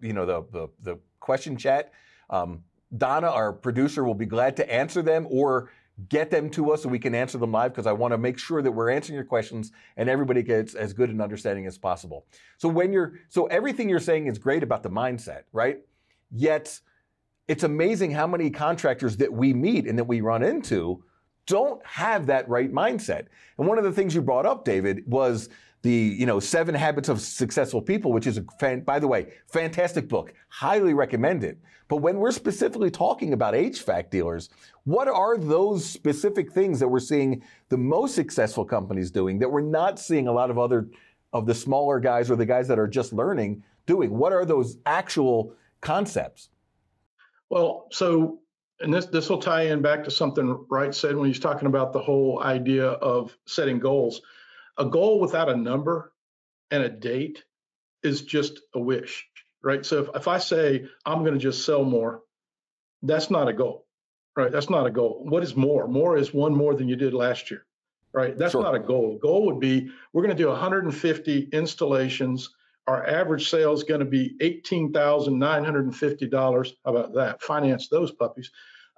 you 0.00 0.12
know 0.12 0.26
the 0.26 0.42
the, 0.50 0.68
the 0.82 0.98
question 1.20 1.56
chat. 1.56 1.92
Um, 2.28 2.64
Donna, 2.96 3.28
our 3.28 3.52
producer, 3.52 4.02
will 4.02 4.14
be 4.14 4.26
glad 4.26 4.56
to 4.56 4.72
answer 4.72 5.02
them 5.02 5.28
or 5.30 5.70
get 6.08 6.30
them 6.30 6.50
to 6.50 6.72
us 6.72 6.82
so 6.82 6.88
we 6.88 6.98
can 6.98 7.14
answer 7.14 7.38
them 7.38 7.52
live 7.52 7.72
because 7.72 7.86
I 7.86 7.92
want 7.92 8.12
to 8.12 8.18
make 8.18 8.38
sure 8.38 8.62
that 8.62 8.72
we're 8.72 8.90
answering 8.90 9.14
your 9.14 9.24
questions 9.24 9.70
and 9.96 10.08
everybody 10.08 10.42
gets 10.42 10.74
as 10.74 10.92
good 10.92 11.10
an 11.10 11.20
understanding 11.20 11.66
as 11.66 11.78
possible. 11.78 12.26
So 12.56 12.68
when 12.68 12.92
you're 12.92 13.20
so 13.28 13.46
everything 13.46 13.88
you're 13.88 14.00
saying 14.00 14.26
is 14.26 14.38
great 14.38 14.64
about 14.64 14.82
the 14.82 14.90
mindset, 14.90 15.42
right? 15.52 15.78
Yet 16.32 16.80
it's 17.50 17.64
amazing 17.64 18.12
how 18.12 18.28
many 18.28 18.48
contractors 18.48 19.16
that 19.16 19.32
we 19.32 19.52
meet 19.52 19.88
and 19.88 19.98
that 19.98 20.04
we 20.04 20.20
run 20.20 20.44
into 20.44 21.02
don't 21.46 21.84
have 21.84 22.26
that 22.26 22.48
right 22.48 22.72
mindset. 22.72 23.26
And 23.58 23.66
one 23.66 23.76
of 23.76 23.82
the 23.82 23.90
things 23.90 24.14
you 24.14 24.22
brought 24.22 24.46
up, 24.46 24.64
David, 24.64 25.02
was 25.04 25.48
the 25.82 25.90
you 25.90 26.26
know 26.26 26.38
seven 26.38 26.76
habits 26.76 27.08
of 27.08 27.20
successful 27.20 27.82
people 27.82 28.12
which 28.12 28.28
is 28.28 28.36
a 28.36 28.44
fan, 28.60 28.82
by 28.82 29.00
the 29.00 29.08
way 29.08 29.32
fantastic 29.48 30.08
book. 30.08 30.32
Highly 30.48 30.94
recommend 30.94 31.42
it. 31.42 31.58
But 31.88 31.96
when 31.96 32.18
we're 32.18 32.30
specifically 32.30 32.90
talking 32.90 33.32
about 33.32 33.54
hvac 33.54 34.10
dealers 34.10 34.50
what 34.84 35.08
are 35.08 35.36
those 35.36 35.84
specific 35.84 36.52
things 36.52 36.78
that 36.78 36.86
we're 36.86 37.00
seeing 37.00 37.42
the 37.70 37.78
most 37.78 38.14
successful 38.14 38.64
companies 38.64 39.10
doing 39.10 39.38
that 39.40 39.50
we're 39.50 39.62
not 39.62 39.98
seeing 39.98 40.28
a 40.28 40.32
lot 40.32 40.50
of 40.50 40.58
other 40.58 40.88
of 41.32 41.46
the 41.46 41.54
smaller 41.54 41.98
guys 41.98 42.30
or 42.30 42.36
the 42.36 42.46
guys 42.46 42.68
that 42.68 42.78
are 42.78 42.86
just 42.86 43.12
learning 43.12 43.64
doing? 43.86 44.16
What 44.16 44.32
are 44.34 44.44
those 44.44 44.76
actual 44.84 45.54
concepts 45.80 46.50
well 47.50 47.88
so 47.92 48.40
and 48.80 48.94
this 48.94 49.06
this 49.06 49.28
will 49.28 49.42
tie 49.42 49.64
in 49.64 49.82
back 49.82 50.04
to 50.04 50.10
something 50.10 50.64
wright 50.70 50.94
said 50.94 51.16
when 51.16 51.28
he's 51.28 51.40
talking 51.40 51.66
about 51.66 51.92
the 51.92 52.00
whole 52.00 52.42
idea 52.42 52.86
of 52.86 53.36
setting 53.46 53.78
goals 53.78 54.22
a 54.78 54.86
goal 54.86 55.20
without 55.20 55.50
a 55.50 55.56
number 55.56 56.12
and 56.70 56.82
a 56.82 56.88
date 56.88 57.44
is 58.02 58.22
just 58.22 58.60
a 58.74 58.80
wish, 58.80 59.26
right? 59.62 59.84
So 59.84 60.02
if, 60.02 60.08
if 60.14 60.28
I 60.28 60.38
say 60.38 60.86
I'm 61.04 61.20
going 61.20 61.34
to 61.34 61.40
just 61.40 61.64
sell 61.64 61.84
more, 61.84 62.22
that's 63.02 63.30
not 63.30 63.48
a 63.48 63.52
goal, 63.52 63.86
right? 64.36 64.50
That's 64.50 64.70
not 64.70 64.86
a 64.86 64.90
goal. 64.90 65.24
What 65.28 65.42
is 65.42 65.56
more? 65.56 65.88
More 65.88 66.16
is 66.16 66.32
one 66.32 66.54
more 66.54 66.74
than 66.74 66.88
you 66.88 66.96
did 66.96 67.14
last 67.14 67.50
year, 67.50 67.66
right? 68.12 68.36
That's 68.36 68.52
sure. 68.52 68.62
not 68.62 68.74
a 68.74 68.78
goal. 68.78 69.18
Goal 69.20 69.46
would 69.46 69.60
be 69.60 69.90
we're 70.12 70.22
going 70.22 70.36
to 70.36 70.42
do 70.42 70.48
150 70.48 71.48
installations. 71.52 72.50
Our 72.86 73.06
average 73.06 73.50
sale 73.50 73.72
is 73.72 73.82
going 73.84 74.00
to 74.00 74.06
be 74.06 74.36
$18,950. 74.40 76.72
How 76.84 76.90
about 76.90 77.14
that? 77.14 77.40
Finance 77.42 77.88
those 77.88 78.12
puppies. 78.12 78.50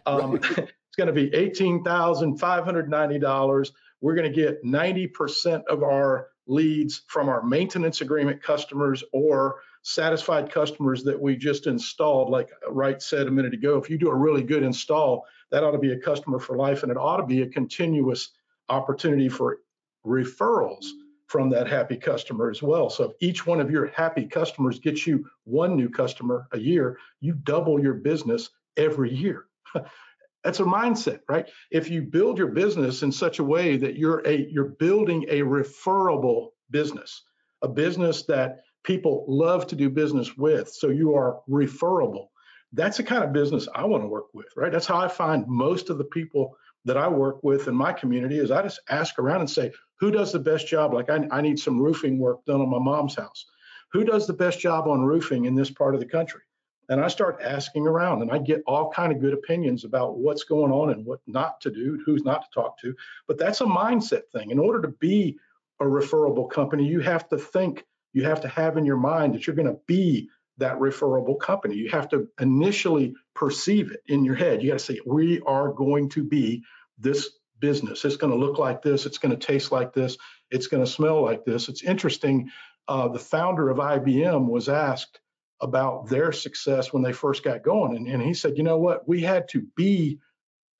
Um, 0.06 0.36
it's 0.36 0.96
going 0.96 1.06
to 1.06 1.12
be 1.12 1.30
$18,590 1.30 3.70
we're 4.02 4.16
going 4.16 4.30
to 4.30 4.36
get 4.36 4.62
90% 4.64 5.64
of 5.66 5.82
our 5.82 6.28
leads 6.46 7.02
from 7.06 7.28
our 7.28 7.42
maintenance 7.42 8.00
agreement 8.00 8.42
customers 8.42 9.04
or 9.12 9.60
satisfied 9.82 10.50
customers 10.50 11.04
that 11.04 11.18
we 11.18 11.36
just 11.36 11.68
installed. 11.68 12.28
Like 12.28 12.50
Wright 12.68 13.00
said 13.00 13.28
a 13.28 13.30
minute 13.30 13.54
ago, 13.54 13.78
if 13.78 13.88
you 13.88 13.96
do 13.96 14.10
a 14.10 14.14
really 14.14 14.42
good 14.42 14.64
install, 14.64 15.24
that 15.52 15.62
ought 15.62 15.70
to 15.70 15.78
be 15.78 15.92
a 15.92 15.98
customer 15.98 16.40
for 16.40 16.56
life 16.56 16.82
and 16.82 16.90
it 16.90 16.98
ought 16.98 17.18
to 17.18 17.26
be 17.26 17.42
a 17.42 17.48
continuous 17.48 18.30
opportunity 18.68 19.28
for 19.28 19.58
referrals 20.04 20.86
from 21.32 21.48
that 21.48 21.66
happy 21.66 21.96
customer 21.96 22.50
as 22.50 22.62
well. 22.62 22.90
So 22.90 23.04
if 23.04 23.12
each 23.20 23.46
one 23.46 23.58
of 23.58 23.70
your 23.70 23.86
happy 23.86 24.26
customers 24.26 24.78
gets 24.78 25.06
you 25.06 25.24
one 25.44 25.74
new 25.74 25.88
customer 25.88 26.46
a 26.52 26.58
year, 26.58 26.98
you 27.20 27.32
double 27.32 27.82
your 27.82 27.94
business 27.94 28.50
every 28.76 29.10
year. 29.14 29.46
That's 30.44 30.60
a 30.60 30.64
mindset, 30.64 31.20
right? 31.30 31.48
If 31.70 31.88
you 31.88 32.02
build 32.02 32.36
your 32.36 32.48
business 32.48 33.02
in 33.02 33.10
such 33.10 33.38
a 33.38 33.44
way 33.44 33.78
that 33.78 33.96
you're 33.96 34.20
a 34.26 34.46
you're 34.50 34.74
building 34.78 35.24
a 35.30 35.40
referable 35.40 36.52
business, 36.70 37.22
a 37.62 37.68
business 37.68 38.24
that 38.24 38.58
people 38.84 39.24
love 39.26 39.66
to 39.68 39.76
do 39.76 39.88
business 39.88 40.36
with, 40.36 40.68
so 40.68 40.88
you 40.88 41.14
are 41.14 41.40
referable. 41.48 42.30
That's 42.74 42.98
the 42.98 43.04
kind 43.04 43.24
of 43.24 43.32
business 43.32 43.68
I 43.74 43.86
want 43.86 44.02
to 44.02 44.08
work 44.08 44.34
with, 44.34 44.48
right? 44.54 44.72
That's 44.72 44.86
how 44.86 44.98
I 44.98 45.08
find 45.08 45.46
most 45.46 45.88
of 45.88 45.96
the 45.96 46.04
people 46.04 46.58
that 46.84 46.96
I 46.98 47.08
work 47.08 47.42
with 47.42 47.68
in 47.68 47.74
my 47.74 47.92
community 47.92 48.38
is 48.38 48.50
I 48.50 48.62
just 48.62 48.80
ask 48.90 49.18
around 49.18 49.40
and 49.40 49.50
say, 49.50 49.72
who 50.02 50.10
does 50.10 50.32
the 50.32 50.38
best 50.40 50.66
job? 50.66 50.92
Like 50.92 51.08
I, 51.08 51.26
I 51.30 51.40
need 51.40 51.58
some 51.58 51.80
roofing 51.80 52.18
work 52.18 52.44
done 52.44 52.60
on 52.60 52.68
my 52.68 52.78
mom's 52.78 53.14
house. 53.14 53.46
Who 53.92 54.04
does 54.04 54.26
the 54.26 54.32
best 54.32 54.58
job 54.58 54.88
on 54.88 55.02
roofing 55.02 55.44
in 55.44 55.54
this 55.54 55.70
part 55.70 55.94
of 55.94 56.00
the 56.00 56.06
country? 56.06 56.42
and 56.88 57.00
I 57.00 57.08
start 57.08 57.40
asking 57.42 57.86
around 57.86 58.22
and 58.22 58.30
I 58.30 58.38
get 58.38 58.62
all 58.66 58.90
kind 58.90 59.12
of 59.12 59.20
good 59.20 59.32
opinions 59.32 59.84
about 59.84 60.18
what's 60.18 60.44
going 60.44 60.72
on 60.72 60.90
and 60.90 61.06
what 61.06 61.20
not 61.26 61.60
to 61.62 61.70
do, 61.70 62.02
who's 62.04 62.24
not 62.24 62.42
to 62.42 62.50
talk 62.52 62.78
to. 62.80 62.94
But 63.26 63.38
that's 63.38 63.60
a 63.60 63.66
mindset 63.66 64.22
thing. 64.32 64.50
In 64.50 64.58
order 64.58 64.82
to 64.82 64.88
be 64.88 65.38
a 65.80 65.88
referable 65.88 66.46
company, 66.46 66.86
you 66.86 67.00
have 67.00 67.28
to 67.30 67.38
think, 67.38 67.86
you 68.12 68.24
have 68.24 68.40
to 68.42 68.48
have 68.48 68.76
in 68.76 68.84
your 68.84 68.96
mind 68.96 69.34
that 69.34 69.46
you're 69.46 69.56
going 69.56 69.68
to 69.68 69.80
be 69.86 70.28
that 70.58 70.80
referable 70.80 71.36
company. 71.36 71.76
You 71.76 71.88
have 71.90 72.08
to 72.10 72.28
initially 72.40 73.14
perceive 73.34 73.92
it 73.92 74.02
in 74.06 74.24
your 74.24 74.34
head. 74.34 74.62
You 74.62 74.70
got 74.70 74.78
to 74.78 74.84
say, 74.84 75.00
we 75.06 75.40
are 75.46 75.72
going 75.72 76.10
to 76.10 76.22
be 76.22 76.62
this 76.98 77.30
business. 77.62 78.04
It's 78.04 78.16
going 78.16 78.32
to 78.32 78.38
look 78.38 78.58
like 78.58 78.82
this. 78.82 79.06
It's 79.06 79.16
going 79.16 79.34
to 79.34 79.46
taste 79.46 79.72
like 79.72 79.94
this. 79.94 80.18
It's 80.50 80.66
going 80.66 80.84
to 80.84 80.90
smell 80.90 81.22
like 81.22 81.46
this. 81.46 81.70
It's 81.70 81.82
interesting. 81.82 82.50
Uh, 82.88 83.08
the 83.08 83.18
founder 83.18 83.70
of 83.70 83.78
IBM 83.78 84.48
was 84.48 84.68
asked 84.68 85.20
about 85.62 86.08
their 86.08 86.32
success 86.32 86.92
when 86.92 87.02
they 87.02 87.12
first 87.12 87.44
got 87.44 87.62
going. 87.62 87.96
And, 87.96 88.08
and 88.08 88.20
he 88.20 88.34
said, 88.34 88.58
you 88.58 88.64
know 88.64 88.78
what? 88.78 89.08
We 89.08 89.22
had 89.22 89.48
to 89.50 89.64
be 89.76 90.18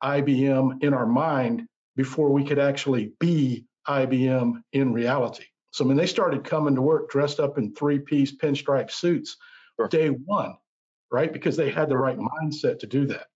IBM 0.03 0.83
in 0.83 0.93
our 0.93 1.07
mind 1.07 1.69
before 1.95 2.31
we 2.31 2.45
could 2.45 2.59
actually 2.59 3.13
be 3.21 3.65
IBM 3.89 4.63
in 4.73 4.93
reality. 4.93 5.45
So 5.71 5.85
when 5.85 5.97
they 5.97 6.07
started 6.07 6.45
coming 6.45 6.75
to 6.75 6.83
work 6.83 7.11
dressed 7.11 7.39
up 7.39 7.59
in 7.59 7.75
three 7.75 8.01
piece 8.01 8.35
pinstripe 8.37 8.91
suits 8.91 9.37
sure. 9.79 9.89
day 9.89 10.09
one, 10.09 10.57
right? 11.11 11.33
Because 11.33 11.57
they 11.57 11.71
had 11.71 11.89
the 11.89 11.97
right 11.97 12.19
mindset 12.19 12.81
to 12.81 12.87
do 12.87 13.07
that. 13.07 13.27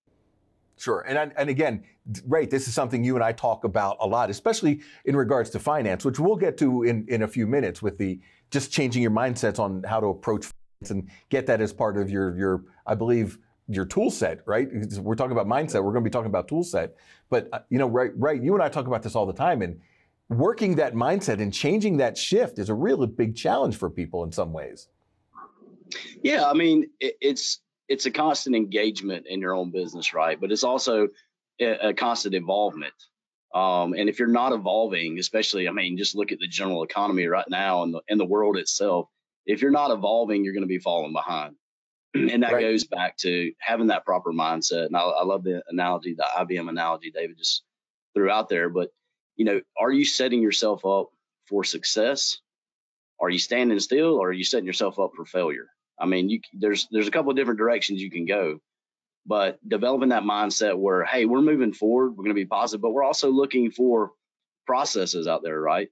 Sure. 0.78 1.00
And, 1.08 1.32
and 1.36 1.48
again, 1.48 1.84
Wright, 2.26 2.50
this 2.50 2.68
is 2.68 2.74
something 2.74 3.02
you 3.02 3.14
and 3.14 3.24
I 3.24 3.32
talk 3.32 3.64
about 3.64 3.96
a 4.00 4.06
lot, 4.06 4.28
especially 4.28 4.80
in 5.06 5.16
regards 5.16 5.50
to 5.50 5.58
finance, 5.58 6.04
which 6.04 6.18
we'll 6.18 6.36
get 6.36 6.58
to 6.58 6.82
in, 6.82 7.06
in 7.08 7.22
a 7.22 7.28
few 7.28 7.46
minutes 7.46 7.80
with 7.80 7.96
the 7.98 8.20
just 8.50 8.70
changing 8.70 9.02
your 9.02 9.10
mindsets 9.10 9.58
on 9.58 9.82
how 9.82 10.00
to 10.00 10.06
approach 10.08 10.46
finance 10.46 10.90
and 10.90 11.10
get 11.30 11.46
that 11.46 11.60
as 11.60 11.72
part 11.72 11.96
of 11.96 12.10
your 12.10 12.36
your 12.36 12.64
I 12.86 12.94
believe 12.94 13.38
your 13.68 13.84
tool 13.84 14.10
set, 14.10 14.40
right? 14.46 14.68
We're 15.00 15.16
talking 15.16 15.32
about 15.32 15.46
mindset. 15.46 15.82
We're 15.82 15.92
going 15.92 16.04
to 16.04 16.08
be 16.08 16.10
talking 16.10 16.28
about 16.28 16.46
tool 16.46 16.62
set, 16.62 16.94
but 17.30 17.48
uh, 17.52 17.60
you 17.68 17.78
know, 17.78 17.88
right, 17.88 18.12
right. 18.16 18.40
You 18.40 18.54
and 18.54 18.62
I 18.62 18.68
talk 18.68 18.86
about 18.86 19.02
this 19.02 19.16
all 19.16 19.26
the 19.26 19.32
time, 19.32 19.62
and 19.62 19.80
working 20.28 20.76
that 20.76 20.94
mindset 20.94 21.40
and 21.40 21.52
changing 21.52 21.96
that 21.96 22.16
shift 22.16 22.58
is 22.58 22.68
a 22.68 22.74
really 22.74 23.06
big 23.06 23.34
challenge 23.34 23.76
for 23.76 23.90
people 23.90 24.24
in 24.24 24.30
some 24.30 24.52
ways. 24.52 24.88
Yeah, 26.22 26.48
I 26.48 26.52
mean, 26.52 26.86
it's 27.00 27.60
it's 27.88 28.06
a 28.06 28.10
constant 28.10 28.56
engagement 28.56 29.26
in 29.28 29.40
your 29.40 29.54
own 29.54 29.70
business, 29.70 30.14
right? 30.14 30.40
But 30.40 30.52
it's 30.52 30.64
also 30.64 31.08
a, 31.60 31.88
a 31.88 31.94
constant 31.94 32.34
involvement. 32.34 32.94
Um, 33.54 33.94
and 33.94 34.08
if 34.08 34.18
you're 34.18 34.28
not 34.28 34.52
evolving, 34.52 35.18
especially, 35.18 35.68
I 35.68 35.72
mean, 35.72 35.96
just 35.96 36.14
look 36.14 36.32
at 36.32 36.38
the 36.38 36.48
general 36.48 36.82
economy 36.82 37.26
right 37.26 37.48
now 37.48 37.82
and 37.84 37.94
the 37.94 38.00
and 38.08 38.20
the 38.20 38.24
world 38.24 38.56
itself 38.56 39.08
if 39.46 39.62
you're 39.62 39.70
not 39.70 39.92
evolving, 39.92 40.44
you're 40.44 40.52
going 40.52 40.62
to 40.62 40.68
be 40.68 40.78
falling 40.78 41.12
behind. 41.12 41.54
and 42.14 42.42
that 42.42 42.52
right. 42.52 42.60
goes 42.60 42.84
back 42.84 43.16
to 43.18 43.52
having 43.58 43.86
that 43.86 44.04
proper 44.04 44.32
mindset. 44.32 44.86
And 44.86 44.96
I, 44.96 45.00
I 45.00 45.24
love 45.24 45.44
the 45.44 45.62
analogy, 45.68 46.14
the 46.14 46.26
IBM 46.36 46.68
analogy 46.68 47.10
David 47.10 47.38
just 47.38 47.62
threw 48.14 48.30
out 48.30 48.48
there. 48.48 48.68
But, 48.68 48.90
you 49.36 49.44
know, 49.44 49.60
are 49.78 49.92
you 49.92 50.04
setting 50.04 50.42
yourself 50.42 50.84
up 50.84 51.10
for 51.46 51.64
success? 51.64 52.40
Are 53.20 53.30
you 53.30 53.38
standing 53.38 53.78
still 53.80 54.16
or 54.16 54.28
are 54.28 54.32
you 54.32 54.44
setting 54.44 54.66
yourself 54.66 54.98
up 54.98 55.12
for 55.16 55.24
failure? 55.24 55.68
I 55.98 56.06
mean, 56.06 56.28
you, 56.28 56.40
there's 56.52 56.88
there's 56.90 57.08
a 57.08 57.10
couple 57.10 57.30
of 57.30 57.36
different 57.36 57.58
directions 57.58 58.02
you 58.02 58.10
can 58.10 58.26
go, 58.26 58.60
but 59.26 59.58
developing 59.66 60.10
that 60.10 60.22
mindset 60.22 60.78
where 60.78 61.04
hey, 61.04 61.24
we're 61.24 61.40
moving 61.40 61.72
forward, 61.72 62.10
we're 62.10 62.24
going 62.24 62.28
to 62.28 62.34
be 62.34 62.46
positive, 62.46 62.82
but 62.82 62.92
we're 62.92 63.04
also 63.04 63.30
looking 63.30 63.70
for 63.70 64.12
processes 64.66 65.26
out 65.26 65.42
there, 65.42 65.60
right? 65.60 65.88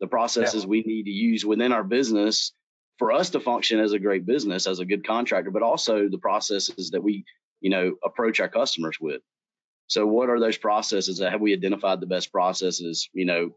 The 0.00 0.06
processes 0.06 0.64
yeah. 0.64 0.68
we 0.68 0.82
need 0.82 1.04
to 1.04 1.10
use 1.10 1.44
within 1.44 1.72
our 1.72 1.84
business 1.84 2.52
for 2.98 3.12
us 3.12 3.30
to 3.30 3.40
function 3.40 3.80
as 3.80 3.92
a 3.92 3.98
great 3.98 4.26
business, 4.26 4.66
as 4.66 4.78
a 4.78 4.84
good 4.84 5.06
contractor, 5.06 5.50
but 5.50 5.62
also 5.62 6.08
the 6.08 6.18
processes 6.18 6.90
that 6.90 7.02
we, 7.02 7.24
you 7.60 7.70
know, 7.70 7.96
approach 8.04 8.40
our 8.40 8.48
customers 8.48 8.98
with. 9.00 9.22
So 9.88 10.06
what 10.06 10.30
are 10.30 10.40
those 10.40 10.56
processes? 10.56 11.20
Have 11.20 11.40
we 11.40 11.52
identified 11.52 12.00
the 12.00 12.06
best 12.06 12.32
processes, 12.32 13.08
you 13.12 13.24
know, 13.24 13.54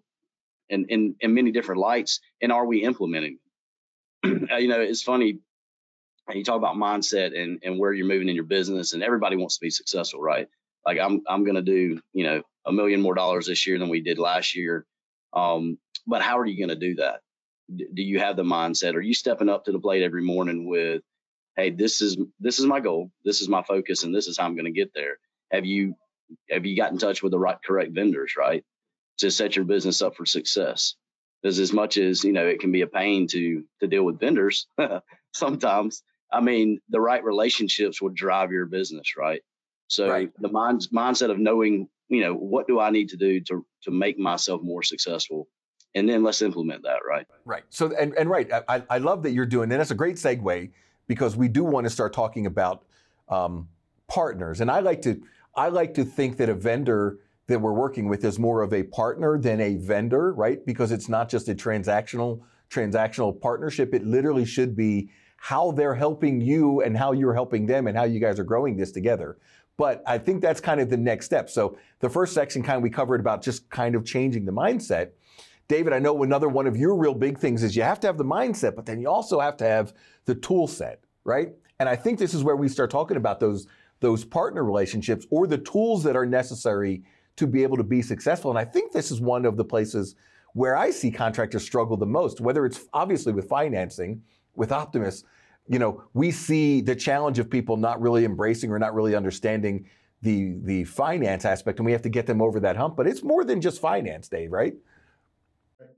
in, 0.70 0.86
in, 0.89 1.15
in 1.20 1.34
many 1.34 1.51
different 1.51 1.82
lights 1.82 2.20
and 2.41 2.51
are 2.51 2.65
we 2.65 2.84
implementing? 2.84 3.39
you 4.24 4.68
know, 4.68 4.82
it's 4.82 5.01
funny. 5.01 5.39
You 6.34 6.44
talk 6.44 6.58
about 6.58 6.76
mindset 6.76 7.40
and, 7.40 7.60
and 7.64 7.80
where 7.80 7.94
you're 7.94 8.08
moving 8.08 8.30
in 8.30 8.36
your 8.36 8.46
business 8.46 8.94
and 8.94 9.04
everybody 9.04 9.36
wants 9.36 9.58
to 9.58 9.62
be 9.62 9.72
successful, 9.72 10.22
right? 10.22 10.48
Like 10.86 11.00
I'm, 11.00 11.22
I'm 11.28 11.44
going 11.44 11.56
to 11.56 11.62
do, 11.62 12.00
you 12.14 12.24
know, 12.24 12.44
a 12.66 12.72
million 12.72 13.02
more 13.02 13.16
dollars 13.16 13.48
this 13.48 13.68
year 13.68 13.80
than 13.80 13.90
we 13.90 14.02
did 14.02 14.20
last 14.20 14.56
year. 14.56 14.86
Um, 15.34 15.78
but 16.08 16.22
how 16.22 16.40
are 16.40 16.46
you 16.46 16.58
going 16.58 16.78
to 16.78 16.88
do 16.88 16.96
that? 16.96 17.22
do 17.76 18.04
you 18.04 18.20
have 18.20 18.36
the 18.36 18.44
mindset 18.44 18.96
are 18.96 19.02
you 19.02 19.14
stepping 19.14 19.50
up 19.50 19.66
to 19.66 19.72
the 19.72 19.80
plate 19.80 20.04
every 20.04 20.24
morning 20.24 20.68
with 20.68 21.02
hey 21.56 21.70
this 21.70 22.02
is 22.02 22.18
this 22.40 22.60
is 22.60 22.66
my 22.66 22.80
goal 22.80 23.12
this 23.26 23.42
is 23.42 23.50
my 23.50 23.62
focus 23.64 24.04
and 24.04 24.16
this 24.16 24.28
is 24.28 24.38
how 24.38 24.46
i'm 24.46 24.56
going 24.56 24.66
to 24.66 24.72
get 24.72 24.94
there 24.94 25.18
have 25.52 25.66
you 25.66 25.96
have 26.50 26.66
you 26.66 26.76
got 26.76 26.92
in 26.92 26.98
touch 26.98 27.22
with 27.22 27.32
the 27.32 27.40
right 27.40 27.58
correct 27.64 27.92
vendors 27.94 28.36
right 28.38 28.64
to 29.20 29.32
set 29.32 29.56
your 29.56 29.66
business 29.66 30.02
up 30.02 30.16
for 30.16 30.26
success 30.26 30.96
because 31.42 31.60
as 31.60 31.74
much 31.74 31.98
as 31.98 32.24
you 32.24 32.34
know 32.34 32.48
it 32.48 32.60
can 32.60 32.72
be 32.72 32.82
a 32.82 32.88
pain 32.88 33.28
to 33.28 33.64
to 33.80 33.88
deal 33.88 34.04
with 34.04 34.20
vendors 34.20 34.68
sometimes 35.34 36.04
i 36.32 36.40
mean 36.40 36.80
the 36.90 37.00
right 37.00 37.24
relationships 37.24 38.02
will 38.02 38.10
drive 38.10 38.52
your 38.52 38.66
business 38.66 39.16
right 39.18 39.42
so 39.88 40.08
right. 40.08 40.32
the 40.40 40.50
mind, 40.50 40.88
mindset 40.94 41.32
of 41.32 41.40
knowing 41.40 41.88
you 42.08 42.22
know 42.22 42.34
what 42.34 42.68
do 42.68 42.80
i 42.80 42.90
need 42.90 43.10
to 43.10 43.18
do 43.18 43.40
to 43.40 43.66
to 43.84 43.92
make 43.92 44.18
myself 44.18 44.62
more 44.62 44.84
successful 44.84 45.48
and 45.96 46.08
then 46.08 46.24
let's 46.24 46.42
implement 46.42 46.84
that, 46.84 47.00
right? 47.08 47.26
Right. 47.46 47.64
So, 47.70 47.96
and, 47.96 48.14
and 48.16 48.30
Wright, 48.30 48.50
I, 48.68 48.84
I 48.90 48.98
love 49.00 49.24
that 49.24 49.32
you're 49.32 49.46
doing 49.46 49.70
that. 49.70 49.78
That's 49.78 49.92
a 49.92 49.96
great 49.96 50.18
segue 50.18 50.72
because 51.08 51.36
we 51.36 51.48
do 51.48 51.64
want 51.64 51.86
to 51.86 51.90
start 51.90 52.14
talking 52.14 52.46
about 52.46 52.84
um, 53.28 53.68
partners. 54.08 54.62
And 54.62 54.70
I 54.70 54.82
like 54.82 55.02
to, 55.04 55.22
I 55.56 55.70
like 55.70 55.96
to 55.96 56.06
think 56.06 56.38
that 56.38 56.50
a 56.50 56.54
vendor 56.54 57.20
that 57.48 57.60
we're 57.60 57.74
working 57.74 58.08
with 58.08 58.24
is 58.24 58.38
more 58.38 58.62
of 58.62 58.74
a 58.74 58.84
partner 58.84 59.40
than 59.40 59.60
a 59.60 59.76
vendor, 59.78 60.34
right? 60.34 60.64
Because 60.64 60.92
it's 60.92 61.10
not 61.10 61.30
just 61.30 61.50
a 61.50 61.56
transactional 61.56 62.42
transactional 62.70 63.42
partnership. 63.42 63.96
It 63.96 64.06
literally 64.06 64.46
should 64.46 64.76
be 64.76 65.10
how 65.39 65.72
they're 65.72 65.96
helping 65.96 66.41
you 66.41 66.81
and 66.81 66.98
how 66.98 67.12
you're 67.12 67.34
helping 67.34 67.65
them 67.65 67.88
and 67.88 67.98
how 67.98 68.03
you 68.03 68.19
guys 68.19 68.39
are 68.39 68.43
growing 68.43 68.75
this 68.75 68.91
together. 68.91 69.38
But 69.77 70.03
I 70.05 70.17
think 70.17 70.41
that's 70.41 70.60
kind 70.60 70.81
of 70.81 70.89
the 70.89 70.98
next 70.98 71.25
step. 71.25 71.50
So 71.50 71.77
the 72.00 72.10
first 72.10 72.34
section 72.34 72.62
kind 72.62 72.77
of 72.77 72.84
we 72.84 72.89
covered 72.89 73.22
about 73.22 73.41
just 73.41 73.69
kind 73.69 73.96
of 73.96 74.03
changing 74.03 74.46
the 74.46 74.51
mindset. 74.51 75.12
David, 75.69 75.93
I 75.93 76.00
know 76.00 76.22
another 76.24 76.50
one 76.50 76.67
of 76.67 76.75
your 76.75 76.96
real 76.96 77.13
big 77.13 77.38
things 77.38 77.63
is 77.63 77.75
you 77.75 77.84
have 77.84 78.00
to 78.01 78.08
have 78.08 78.17
the 78.17 78.25
mindset, 78.25 78.75
but 78.75 78.86
then 78.86 79.00
you 79.00 79.08
also 79.08 79.39
have 79.39 79.55
to 79.58 79.65
have 79.65 79.93
the 80.25 80.36
tool 80.36 80.67
set, 80.67 81.03
right? 81.24 81.53
And 81.79 81.88
I 81.88 81.96
think 81.96 82.19
this 82.19 82.34
is 82.34 82.43
where 82.43 82.58
we 82.58 82.67
start 82.67 82.91
talking 82.91 83.17
about 83.17 83.39
those 83.39 83.67
those 84.01 84.24
partner 84.24 84.63
relationships 84.63 85.25
or 85.29 85.46
the 85.46 85.58
tools 85.58 86.03
that 86.03 86.15
are 86.15 86.25
necessary 86.25 87.03
to 87.36 87.46
be 87.48 87.63
able 87.63 87.77
to 87.77 87.84
be 87.84 88.01
successful. 88.01 88.50
And 88.50 88.58
I 88.58 88.65
think 88.65 88.91
this 88.91 89.12
is 89.12 89.19
one 89.19 89.46
of 89.46 89.58
the 89.58 89.65
places 89.65 90.15
where 90.53 90.75
I 90.75 90.89
see 90.91 91.12
contractors 91.12 91.63
struggle 91.63 91.98
the 91.98 92.05
most, 92.05 92.41
whether 92.41 92.65
it's 92.65 92.86
obviously 92.93 93.34
with 93.34 93.48
financing, 93.48 94.22
with 94.60 94.72
optimists, 94.72 95.24
you 95.68 95.80
know, 95.80 96.04
we 96.13 96.30
see 96.32 96.82
the 96.82 96.96
challenge 96.96 97.39
of 97.39 97.50
people 97.50 97.78
not 97.78 98.00
really 98.01 98.25
embracing 98.25 98.72
or 98.72 98.78
not 98.78 98.94
really 98.94 99.16
understanding 99.16 99.88
the 100.22 100.56
the 100.63 100.84
finance 100.84 101.46
aspect, 101.46 101.80
and 101.80 101.86
we 101.86 101.94
have 101.94 102.01
to 102.01 102.10
get 102.10 102.28
them 102.28 102.42
over 102.42 102.60
that 102.60 102.75
hump. 102.75 102.98
But 102.98 103.08
it's 103.08 103.24
more 103.24 103.46
than 103.46 103.62
just 103.62 103.80
finance, 103.80 104.28
Dave, 104.28 104.51
right? 104.51 104.75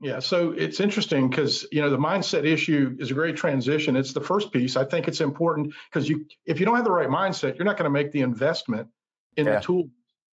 Yeah, 0.00 0.20
so 0.20 0.52
it's 0.52 0.78
interesting 0.78 1.28
because 1.28 1.66
you 1.72 1.82
know 1.82 1.90
the 1.90 1.98
mindset 1.98 2.44
issue 2.44 2.96
is 3.00 3.10
a 3.10 3.14
great 3.14 3.36
transition. 3.36 3.96
It's 3.96 4.12
the 4.12 4.20
first 4.20 4.52
piece. 4.52 4.76
I 4.76 4.84
think 4.84 5.08
it's 5.08 5.20
important 5.20 5.74
because 5.90 6.08
you 6.08 6.26
if 6.46 6.60
you 6.60 6.66
don't 6.66 6.76
have 6.76 6.84
the 6.84 6.92
right 6.92 7.08
mindset, 7.08 7.56
you're 7.56 7.64
not 7.64 7.76
going 7.76 7.90
to 7.90 7.90
make 7.90 8.12
the 8.12 8.20
investment 8.20 8.88
in 9.36 9.46
yeah. 9.46 9.56
the 9.56 9.60
tool 9.60 9.88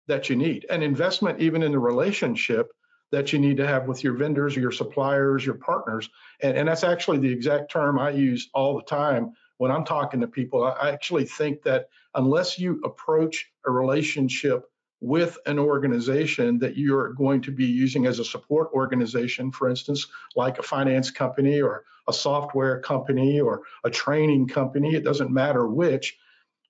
that 0.07 0.29
you 0.29 0.35
need. 0.35 0.67
An 0.69 0.83
investment 0.83 1.39
even 1.39 1.63
in 1.63 1.71
the 1.71 1.79
relationship 1.79 2.71
that 3.11 3.33
you 3.33 3.39
need 3.39 3.57
to 3.57 3.67
have 3.67 3.87
with 3.87 4.03
your 4.03 4.13
vendors, 4.13 4.55
your 4.55 4.71
suppliers, 4.71 5.45
your 5.45 5.55
partners. 5.55 6.09
And, 6.41 6.57
and 6.57 6.67
that's 6.67 6.83
actually 6.83 7.17
the 7.19 7.31
exact 7.31 7.71
term 7.71 7.99
I 7.99 8.11
use 8.11 8.49
all 8.53 8.75
the 8.75 8.83
time 8.83 9.33
when 9.57 9.71
I'm 9.71 9.83
talking 9.83 10.21
to 10.21 10.27
people. 10.27 10.63
I 10.63 10.91
actually 10.91 11.25
think 11.25 11.63
that 11.63 11.89
unless 12.15 12.59
you 12.59 12.81
approach 12.83 13.51
a 13.65 13.71
relationship 13.71 14.65
with 15.01 15.37
an 15.45 15.57
organization 15.57 16.59
that 16.59 16.77
you're 16.77 17.13
going 17.13 17.41
to 17.41 17.51
be 17.51 17.65
using 17.65 18.05
as 18.05 18.19
a 18.19 18.25
support 18.25 18.69
organization, 18.73 19.51
for 19.51 19.69
instance, 19.69 20.07
like 20.35 20.59
a 20.59 20.63
finance 20.63 21.09
company 21.09 21.61
or 21.61 21.85
a 22.07 22.13
software 22.13 22.79
company 22.81 23.39
or 23.39 23.61
a 23.83 23.89
training 23.89 24.47
company, 24.47 24.95
it 24.95 25.03
doesn't 25.03 25.31
matter 25.31 25.67
which. 25.67 26.17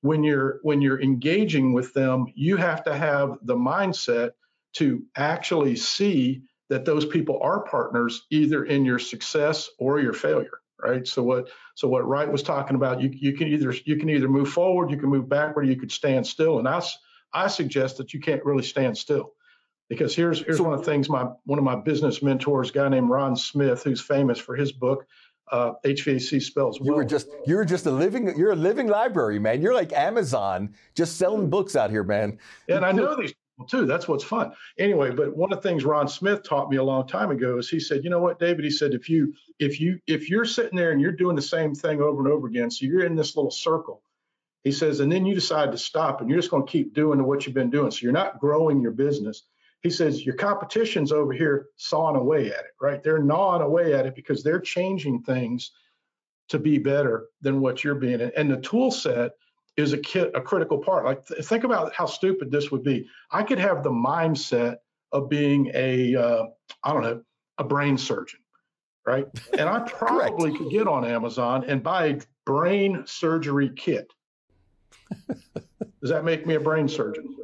When 0.02 0.24
you're 0.24 0.60
when 0.62 0.82
you're 0.82 1.02
engaging 1.02 1.74
with 1.74 1.94
them, 1.94 2.28
you 2.34 2.56
have 2.56 2.86
to 2.86 2.96
have 2.96 3.38
the 3.42 3.58
mindset 3.58 4.32
to 4.74 5.04
actually 5.16 5.76
see 5.76 6.44
that 6.70 6.86
those 6.86 7.06
people 7.06 7.40
are 7.42 7.64
partners 7.64 8.28
either 8.30 8.66
in 8.66 8.86
your 8.86 9.00
success 9.00 9.70
or 9.80 10.00
your 10.00 10.14
failure 10.14 10.60
right 10.82 11.08
so 11.08 11.22
what 11.24 11.50
so 11.76 11.88
what 11.88 12.08
wright 12.08 12.32
was 12.32 12.44
talking 12.44 12.76
about 12.76 13.02
you, 13.02 13.10
you 13.12 13.34
can 13.36 13.48
either 13.48 13.74
you 13.86 13.98
can 13.98 14.10
either 14.10 14.30
move 14.30 14.50
forward 14.50 14.92
you 14.92 14.98
can 14.98 15.10
move 15.10 15.28
backward 15.28 15.68
you 15.68 15.76
could 15.76 15.92
stand 15.92 16.26
still 16.26 16.58
and 16.58 16.68
that's 16.68 16.98
I 17.34 17.48
suggest 17.48 17.98
that 17.98 18.14
you 18.14 18.20
can't 18.20 18.44
really 18.44 18.64
stand 18.64 18.98
still. 18.98 19.34
Because 19.88 20.16
here's 20.16 20.44
here's 20.44 20.58
so, 20.58 20.64
one 20.64 20.74
of 20.74 20.80
the 20.80 20.86
things 20.86 21.10
my 21.10 21.28
one 21.46 21.58
of 21.58 21.66
my 21.66 21.76
business 21.76 22.22
mentors, 22.22 22.70
a 22.70 22.74
guy 22.74 22.90
named 22.90 23.10
Ron 23.10 23.36
Smith, 23.36 23.84
who's 23.84 24.00
famous 24.00 24.38
for 24.38 24.56
his 24.56 24.72
book, 24.72 25.08
uh, 25.52 25.74
HVAC 25.84 26.42
spells. 26.44 26.80
You 26.80 26.94
were 26.94 27.04
just 27.04 27.28
you're 27.48 27.66
just 27.66 27.88
a 27.88 27.92
living 27.92 28.38
you're 28.38 28.52
a 28.52 28.56
living 28.56 28.88
library, 28.88 29.40
man. 29.40 29.64
You're 29.64 29.74
like 29.74 29.92
Amazon, 29.92 30.76
just 30.94 31.18
selling 31.18 31.50
books 31.50 31.76
out 31.76 31.90
here, 31.90 32.04
man. 32.04 32.38
And 32.68 32.86
I 32.86 32.92
know 32.92 33.16
these 33.16 33.34
too. 33.68 33.86
That's 33.86 34.08
what's 34.08 34.24
fun. 34.24 34.54
Anyway, 34.78 35.12
but 35.12 35.36
one 35.36 35.52
of 35.52 35.62
the 35.62 35.70
things 35.70 35.86
Ron 35.86 36.08
Smith 36.08 36.44
taught 36.44 36.70
me 36.70 36.78
a 36.78 36.84
long 36.84 37.08
time 37.08 37.32
ago 37.32 37.58
is 37.58 37.70
he 37.70 37.80
said, 37.80 38.04
you 38.04 38.10
know 38.10 38.20
what, 38.20 38.40
David? 38.40 38.64
He 38.64 38.72
said, 38.72 38.94
if 38.94 39.10
you 39.10 39.34
if 39.60 39.80
you 39.80 40.00
if 40.08 40.30
you're 40.30 40.46
sitting 40.46 40.78
there 40.78 40.92
and 40.92 41.02
you're 41.02 41.12
doing 41.12 41.36
the 41.36 41.42
same 41.42 41.76
thing 41.76 42.02
over 42.02 42.24
and 42.24 42.32
over 42.32 42.48
again, 42.48 42.72
so 42.72 42.86
you're 42.86 43.06
in 43.06 43.16
this 43.16 43.36
little 43.36 43.52
circle. 43.52 44.02
He 44.64 44.72
says, 44.72 45.00
and 45.00 45.12
then 45.12 45.26
you 45.26 45.34
decide 45.34 45.72
to 45.72 45.78
stop 45.78 46.20
and 46.20 46.30
you're 46.30 46.40
just 46.40 46.52
going 46.52 46.66
to 46.66 46.72
keep 46.72 46.94
doing 46.94 47.24
what 47.24 47.46
you've 47.46 47.56
been 47.56 47.70
doing. 47.70 47.92
So 47.92 48.00
you're 48.04 48.12
not 48.12 48.40
growing 48.40 48.82
your 48.82 48.92
business. 48.92 49.44
He 49.82 49.90
says, 49.90 50.26
your 50.26 50.36
competition's 50.36 51.14
over 51.14 51.32
here 51.32 51.68
sawing 51.78 52.18
away 52.18 52.48
at 52.48 52.66
it, 52.66 52.76
right? 52.82 53.02
They're 53.02 53.24
gnawing 53.24 53.62
away 53.62 53.94
at 53.94 54.06
it 54.06 54.16
because 54.16 54.44
they're 54.44 54.60
changing 54.60 55.24
things 55.24 55.72
to 56.50 56.60
be 56.60 56.78
better 56.78 57.28
than 57.42 57.62
what 57.62 57.84
you're 57.84 57.96
being. 57.96 58.20
And 58.36 58.52
the 58.52 58.58
tool 58.58 58.92
set 58.92 59.32
is 59.80 59.94
a 59.94 59.98
kit, 59.98 60.32
a 60.36 60.42
critical 60.42 60.78
part. 60.78 61.06
Like 61.06 61.26
th- 61.26 61.46
think 61.46 61.64
about 61.64 61.94
how 61.94 62.06
stupid 62.06 62.52
this 62.52 62.72
would 62.72 62.84
be. 62.84 63.08
I 63.32 63.44
could 63.44 63.60
have 63.60 63.84
the 63.84 63.92
mindset 63.92 64.78
of 65.12 65.30
being 65.30 65.72
a, 65.74 66.16
uh, 66.16 66.46
I 66.84 66.94
don't 66.94 67.02
know, 67.02 67.22
a 67.58 67.64
brain 67.64 67.98
surgeon, 67.98 68.40
right? 69.06 69.28
And 69.58 69.68
I 69.68 69.80
probably 69.88 70.56
could 70.56 70.70
get 70.70 70.88
on 70.88 71.06
Amazon 71.06 71.66
and 71.68 71.82
buy 71.82 72.06
a 72.06 72.20
brain 72.46 73.04
surgery 73.06 73.72
kit. 73.76 74.12
Does 75.28 76.10
that 76.12 76.24
make 76.24 76.46
me 76.46 76.56
a 76.56 76.60
brain 76.60 76.88
surgeon? 76.88 77.36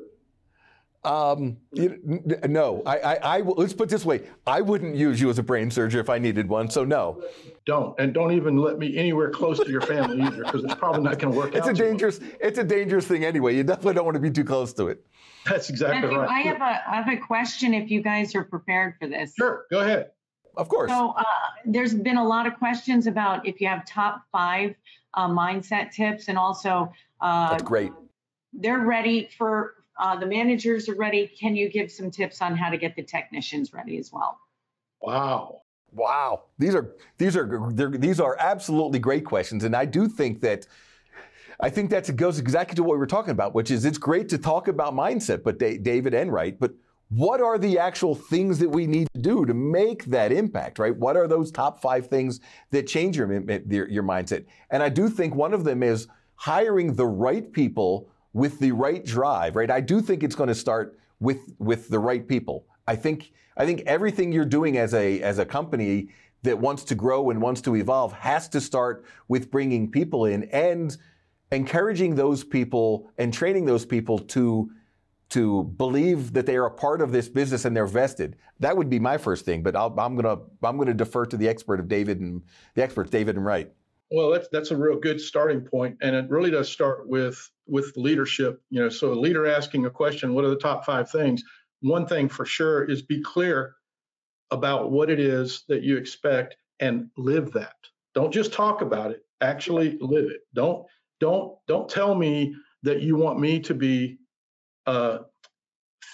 Um, 1.05 1.57
you, 1.71 2.21
no, 2.47 2.81
I, 2.85 2.97
I, 2.97 3.37
I, 3.37 3.41
let's 3.41 3.73
put 3.73 3.89
this 3.89 4.03
way: 4.03 4.23
I 4.47 4.61
wouldn't 4.61 4.95
use 4.95 5.21
you 5.21 5.29
as 5.29 5.37
a 5.37 5.43
brain 5.43 5.69
surgeon 5.69 5.99
if 5.99 6.09
I 6.09 6.17
needed 6.17 6.49
one. 6.49 6.69
So 6.69 6.83
no. 6.83 7.23
Don't 7.65 7.99
and 7.99 8.13
don't 8.13 8.31
even 8.31 8.57
let 8.57 8.77
me 8.77 8.97
anywhere 8.97 9.29
close 9.29 9.59
to 9.59 9.69
your 9.69 9.81
family 9.81 10.21
either, 10.21 10.43
because 10.43 10.63
it's 10.63 10.75
probably 10.75 11.01
not 11.01 11.19
going 11.19 11.33
to 11.33 11.37
work 11.37 11.55
it's 11.55 11.65
out. 11.65 11.71
It's 11.71 11.79
a 11.79 11.83
dangerous. 11.83 12.19
It's 12.39 12.59
a 12.59 12.63
dangerous 12.63 13.07
thing 13.07 13.23
anyway. 13.23 13.55
You 13.55 13.63
definitely 13.63 13.93
don't 13.93 14.05
want 14.05 14.15
to 14.15 14.21
be 14.21 14.31
too 14.31 14.43
close 14.43 14.73
to 14.73 14.87
it. 14.87 15.05
That's 15.45 15.69
exactly 15.69 16.01
Matthew, 16.01 16.19
right. 16.19 16.29
I 16.29 16.39
have 16.41 16.61
a 16.61 16.89
I 16.89 16.95
have 17.01 17.07
a 17.07 17.17
question. 17.17 17.73
If 17.73 17.91
you 17.91 18.01
guys 18.01 18.35
are 18.35 18.43
prepared 18.43 18.95
for 18.99 19.07
this. 19.07 19.33
Sure, 19.35 19.65
go 19.69 19.79
ahead. 19.79 20.11
Of 20.57 20.69
course. 20.69 20.89
So 20.89 21.13
uh, 21.17 21.23
there's 21.65 21.93
been 21.93 22.17
a 22.17 22.27
lot 22.27 22.47
of 22.47 22.55
questions 22.55 23.07
about 23.07 23.47
if 23.47 23.61
you 23.61 23.67
have 23.67 23.85
top 23.85 24.23
five 24.31 24.75
uh, 25.13 25.27
mindset 25.27 25.91
tips, 25.91 26.29
and 26.29 26.37
also 26.37 26.91
uh, 27.21 27.51
that's 27.51 27.63
great. 27.63 27.91
They're 28.53 28.79
ready 28.79 29.29
for 29.37 29.74
uh, 29.97 30.17
the 30.17 30.25
managers 30.25 30.89
are 30.89 30.95
ready. 30.95 31.27
Can 31.39 31.55
you 31.55 31.69
give 31.69 31.91
some 31.91 32.11
tips 32.11 32.41
on 32.41 32.55
how 32.55 32.69
to 32.69 32.77
get 32.77 32.95
the 32.95 33.03
technicians 33.03 33.73
ready 33.73 33.97
as 33.97 34.11
well? 34.11 34.39
Wow. 35.01 35.61
Wow. 35.91 36.43
These 36.57 36.75
are 36.75 36.95
these 37.17 37.37
are 37.37 37.71
these 37.73 38.19
are 38.19 38.35
absolutely 38.39 38.99
great 38.99 39.25
questions, 39.25 39.63
and 39.63 39.75
I 39.75 39.85
do 39.85 40.07
think 40.07 40.41
that. 40.41 40.67
I 41.57 41.69
think 41.69 41.89
that 41.91 42.13
goes 42.17 42.37
exactly 42.37 42.75
to 42.75 42.83
what 42.83 42.95
we 42.95 42.97
were 42.97 43.07
talking 43.07 43.31
about, 43.31 43.55
which 43.55 43.71
is 43.71 43.85
it's 43.85 43.97
great 43.97 44.27
to 44.27 44.37
talk 44.37 44.67
about 44.67 44.93
mindset, 44.93 45.41
but 45.41 45.57
David 45.57 46.13
and 46.13 46.29
Wright, 46.33 46.59
but 46.59 46.73
what 47.09 47.39
are 47.39 47.57
the 47.57 47.77
actual 47.79 48.15
things 48.15 48.59
that 48.59 48.69
we 48.69 48.87
need 48.87 49.07
to 49.13 49.21
do 49.21 49.45
to 49.45 49.53
make 49.53 50.05
that 50.05 50.31
impact, 50.31 50.79
right? 50.79 50.95
What 50.95 51.15
are 51.15 51.27
those 51.27 51.51
top 51.51 51.81
five 51.81 52.07
things 52.07 52.39
that 52.71 52.87
change 52.87 53.15
your, 53.15 53.31
your, 53.69 53.87
your 53.87 54.03
mindset? 54.03 54.45
And 54.71 54.83
I 54.83 54.89
do 54.89 55.07
think 55.07 55.35
one 55.35 55.53
of 55.53 55.63
them 55.63 55.83
is 55.83 56.07
hiring 56.35 56.95
the 56.95 57.05
right 57.05 57.51
people 57.53 58.09
with 58.35 58.59
the 58.59 58.73
right 58.73 59.05
drive, 59.05 59.55
right? 59.55 59.71
I 59.71 59.79
do 59.79 60.01
think 60.01 60.21
it's 60.21 60.35
going 60.35 60.49
to 60.49 60.55
start 60.55 60.99
with 61.21 61.55
with 61.57 61.87
the 61.87 61.97
right 61.97 62.27
people. 62.27 62.65
I 62.85 62.97
think 62.97 63.31
I 63.55 63.65
think 63.65 63.83
everything 63.85 64.33
you're 64.33 64.43
doing 64.43 64.77
as 64.77 64.93
a 64.93 65.21
as 65.21 65.39
a 65.39 65.45
company 65.45 66.09
that 66.43 66.59
wants 66.59 66.83
to 66.83 66.95
grow 66.95 67.29
and 67.29 67.41
wants 67.41 67.61
to 67.61 67.77
evolve 67.77 68.11
has 68.11 68.49
to 68.49 68.59
start 68.59 69.05
with 69.29 69.49
bringing 69.49 69.89
people 69.89 70.25
in 70.25 70.43
and 70.51 70.97
encouraging 71.53 72.15
those 72.15 72.43
people 72.43 73.09
and 73.17 73.33
training 73.33 73.65
those 73.65 73.85
people 73.85 74.19
to 74.19 74.69
to 75.29 75.63
believe 75.63 76.33
that 76.33 76.45
they 76.45 76.57
are 76.57 76.65
a 76.65 76.71
part 76.71 77.01
of 77.01 77.13
this 77.13 77.29
business 77.29 77.63
and 77.63 77.75
they're 77.75 77.87
vested. 77.87 78.35
That 78.59 78.75
would 78.75 78.89
be 78.89 78.99
my 78.99 79.17
first 79.17 79.45
thing, 79.45 79.63
but 79.63 79.77
i 79.77 79.85
am 79.85 80.17
gonna 80.17 80.39
I'm 80.61 80.77
gonna 80.77 80.93
defer 80.93 81.25
to 81.25 81.37
the 81.37 81.47
expert 81.47 81.79
of 81.79 81.87
David 81.87 82.19
and 82.19 82.41
the 82.73 82.83
experts 82.83 83.09
David 83.09 83.37
and 83.37 83.45
Wright. 83.45 83.71
Well, 84.15 84.29
that's 84.29 84.47
that's 84.47 84.71
a 84.71 84.77
real 84.77 84.97
good 84.97 85.19
starting 85.19 85.59
point, 85.59 85.97
and 86.01 86.15
it 86.15 86.29
really 86.29 86.49
does 86.49 86.69
start 86.71 87.09
with 87.09 87.51
with 87.67 87.91
leadership. 87.97 88.61
You 88.69 88.83
know, 88.83 88.87
so 88.87 89.11
a 89.11 89.13
leader 89.13 89.45
asking 89.45 89.85
a 89.85 89.89
question, 89.89 90.33
what 90.33 90.45
are 90.45 90.49
the 90.49 90.55
top 90.55 90.85
five 90.85 91.11
things? 91.11 91.43
One 91.81 92.07
thing 92.07 92.29
for 92.29 92.45
sure 92.45 92.89
is 92.89 93.01
be 93.01 93.21
clear 93.21 93.75
about 94.51 94.89
what 94.89 95.09
it 95.09 95.19
is 95.19 95.65
that 95.67 95.83
you 95.83 95.97
expect 95.97 96.55
and 96.79 97.09
live 97.17 97.51
that. 97.51 97.75
Don't 98.13 98.31
just 98.31 98.53
talk 98.53 98.79
about 98.79 99.11
it, 99.11 99.25
actually 99.41 99.97
live 99.99 100.31
it. 100.31 100.43
Don't 100.53 100.85
don't 101.19 101.57
don't 101.67 101.89
tell 101.89 102.15
me 102.15 102.55
that 102.83 103.01
you 103.01 103.17
want 103.17 103.37
me 103.37 103.59
to 103.59 103.73
be 103.73 104.17
uh, 104.85 105.19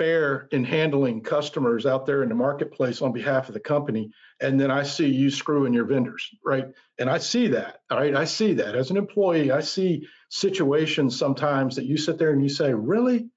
fair 0.02 0.48
in 0.52 0.64
handling 0.64 1.22
customers 1.22 1.86
out 1.86 2.08
there 2.08 2.24
in 2.24 2.30
the 2.30 2.34
marketplace 2.34 3.04
on 3.04 3.12
behalf 3.12 3.48
of 3.48 3.54
the 3.54 3.60
company. 3.60 4.10
And 4.40 4.60
then 4.60 4.72
i 4.72 4.82
see 4.82 5.08
you 5.08 5.30
screwing 5.30 5.76
your 5.76 5.86
vendors 5.86 6.28
right? 6.44 6.66
And 6.98 7.08
i 7.08 7.20
see 7.20 7.50
that 7.50 7.82
all 7.92 8.00
right? 8.00 8.16
I 8.16 8.26
see 8.26 8.54
that. 8.54 8.76
As 8.76 8.90
an 8.90 8.98
employee 8.98 9.52
i 9.52 9.62
see 9.62 10.08
situations 10.30 11.20
sometimes 11.20 11.76
that 11.76 11.86
you 11.86 11.98
sit 11.98 12.18
there 12.18 12.32
and 12.32 12.42
you 12.42 12.50
say 12.50 12.74
really? 12.74 13.30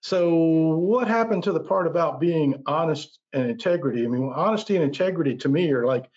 So 0.00 0.30
what 0.36 1.06
happened 1.06 1.44
to 1.44 1.52
the 1.52 1.60
part 1.60 1.86
about 1.86 2.18
being 2.18 2.62
honest 2.66 3.18
and 3.34 3.50
integrity? 3.50 4.02
I 4.06 4.08
mean 4.08 4.32
honesty 4.34 4.76
and 4.76 4.84
integrity 4.84 5.36
to 5.36 5.50
me 5.50 5.70
are 5.72 5.84
like 5.84 6.08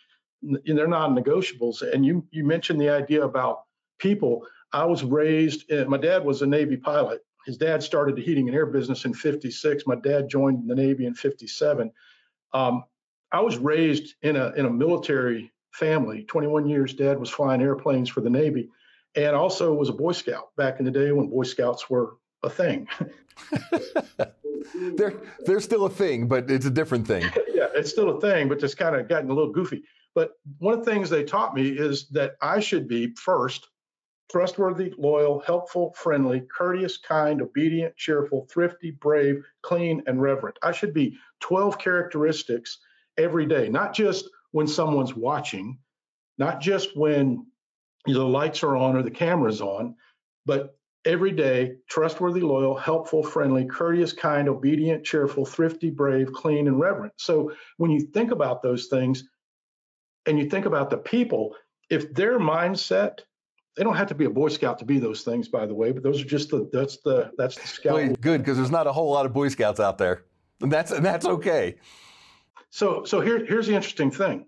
they're 0.42 0.88
non-negotiables. 0.88 1.82
And 1.82 2.06
you 2.06 2.26
you 2.32 2.46
mentioned 2.46 2.80
the 2.80 2.90
idea 2.90 3.24
about 3.26 3.64
people. 4.00 4.48
I 4.72 4.86
was 4.86 5.04
raised 5.04 5.70
eh, 5.70 5.84
my 5.84 5.98
dad 5.98 6.24
was 6.24 6.42
a 6.42 6.48
navy 6.48 6.78
pilot 6.78 7.20
his 7.46 7.58
dad 7.58 7.84
started 7.84 8.16
the 8.16 8.22
heating 8.22 8.48
and 8.48 8.56
air 8.56 8.66
business 8.66 9.06
in 9.06 9.14
56 9.14 9.88
my 9.88 9.96
dad 9.96 10.30
joined 10.30 10.70
the 10.70 10.76
navy 10.76 11.06
in 11.06 11.14
57 11.14 11.92
um, 12.54 12.84
i 13.32 13.40
was 13.40 13.58
raised 13.58 14.16
in 14.22 14.36
a, 14.36 14.52
in 14.52 14.66
a 14.66 14.70
military 14.70 15.52
family. 15.74 16.24
21 16.24 16.70
years 16.70 16.94
dad 16.94 17.20
was 17.20 17.30
flying 17.30 17.62
airplanes 17.62 18.10
for 18.10 18.22
the 18.22 18.30
navy 18.30 18.70
and 19.16 19.36
also 19.36 19.74
was 19.74 19.90
a 19.90 19.94
boy 19.94 20.12
scout 20.12 20.56
back 20.56 20.80
in 20.80 20.86
the 20.86 20.92
day 20.92 21.12
when 21.12 21.28
boy 21.28 21.44
scouts 21.44 21.90
were 21.90 22.18
a 22.44 22.50
thing. 22.50 22.88
They're, 24.96 25.14
they're 25.46 25.60
still 25.60 25.86
a 25.86 25.90
thing 25.90 26.28
but 26.28 26.50
it's 26.50 26.66
a 26.66 26.72
different 26.72 27.06
thing. 27.06 27.24
Yeah 27.54 27.68
it's 27.76 27.90
still 27.90 28.18
a 28.18 28.22
thing 28.22 28.50
but 28.50 28.60
just 28.60 28.78
kind 28.78 28.96
of 28.96 29.08
gotten 29.08 29.30
a 29.30 29.34
little 29.34 29.52
goofy. 29.52 29.84
But 30.16 30.32
one 30.60 30.74
of 30.74 30.86
the 30.86 30.92
things 30.92 31.10
they 31.10 31.24
taught 31.24 31.54
me 31.56 31.70
is 31.70 32.08
that 32.10 32.36
i 32.42 32.60
should 32.60 32.88
be 32.88 33.14
first 33.16 33.68
trustworthy, 34.34 34.92
loyal, 34.98 35.42
helpful, 35.42 35.94
friendly, 35.94 36.42
courteous, 36.42 36.98
kind, 36.98 37.40
obedient, 37.40 37.96
cheerful, 37.96 38.48
thrifty, 38.50 38.90
brave, 38.90 39.46
clean, 39.62 40.02
and 40.08 40.20
reverent. 40.20 40.58
I 40.64 40.72
should 40.72 40.92
be 40.92 41.16
12 41.42 41.78
characteristics 41.78 42.80
every 43.16 43.46
day, 43.46 43.70
not 43.70 43.94
just 43.94 44.28
when 44.50 44.66
someone's 44.66 45.16
watching, 45.16 45.78
not 46.40 46.62
just 46.62 46.98
when 46.98 47.46
the 48.08 48.26
lights 48.26 48.64
are 48.64 48.76
on 48.76 48.98
or 48.98 49.04
the 49.04 49.12
camera's 49.12 49.62
on, 49.62 49.94
but 50.48 50.80
every 51.06 51.32
day 51.32 51.76
trustworthy, 51.88 52.42
loyal, 52.42 52.76
helpful, 52.76 53.22
friendly, 53.22 53.66
courteous, 53.66 54.14
kind, 54.14 54.50
obedient, 54.50 55.06
cheerful, 55.06 55.46
thrifty, 55.46 55.92
brave, 55.92 56.34
clean, 56.34 56.68
and 56.68 56.80
reverent. 56.80 57.14
So 57.18 57.52
when 57.78 57.92
you 57.92 58.00
think 58.00 58.32
about 58.32 58.64
those 58.64 58.88
things 58.88 59.26
and 60.26 60.40
you 60.40 60.50
think 60.50 60.66
about 60.66 60.90
the 60.90 60.98
people, 60.98 61.56
if 61.92 62.12
their 62.16 62.40
mindset 62.40 63.20
they 63.76 63.84
don't 63.84 63.96
have 63.96 64.08
to 64.08 64.16
be 64.16 64.26
a 64.26 64.30
Boy 64.30 64.50
Scout 64.50 64.78
to 64.80 64.86
be 64.86 65.00
those 65.00 65.24
things, 65.24 65.48
by 65.48 65.66
the 65.66 65.74
way. 65.74 65.92
But 65.92 66.04
those 66.04 66.22
are 66.22 66.26
just 66.26 66.50
the 66.50 66.70
that's 66.72 66.98
the 66.98 67.32
that's 67.38 67.56
the 67.56 67.68
scout. 67.68 67.98
Good, 67.98 68.22
good, 68.22 68.38
because 68.42 68.58
there's 68.58 68.72
not 68.72 68.88
a 68.88 68.92
whole 68.92 69.12
lot 69.12 69.26
of 69.26 69.34
Boy 69.34 69.48
Scouts 69.48 69.80
out 69.80 69.98
there, 69.98 70.26
and 70.62 70.72
that's 70.72 70.92
and 70.92 71.06
that's 71.06 71.26
okay. 71.26 71.76
So 72.70 73.04
so 73.04 73.22
here 73.22 73.46
here's 73.46 73.68
the 73.68 73.76
interesting 73.76 74.12
thing. 74.12 74.46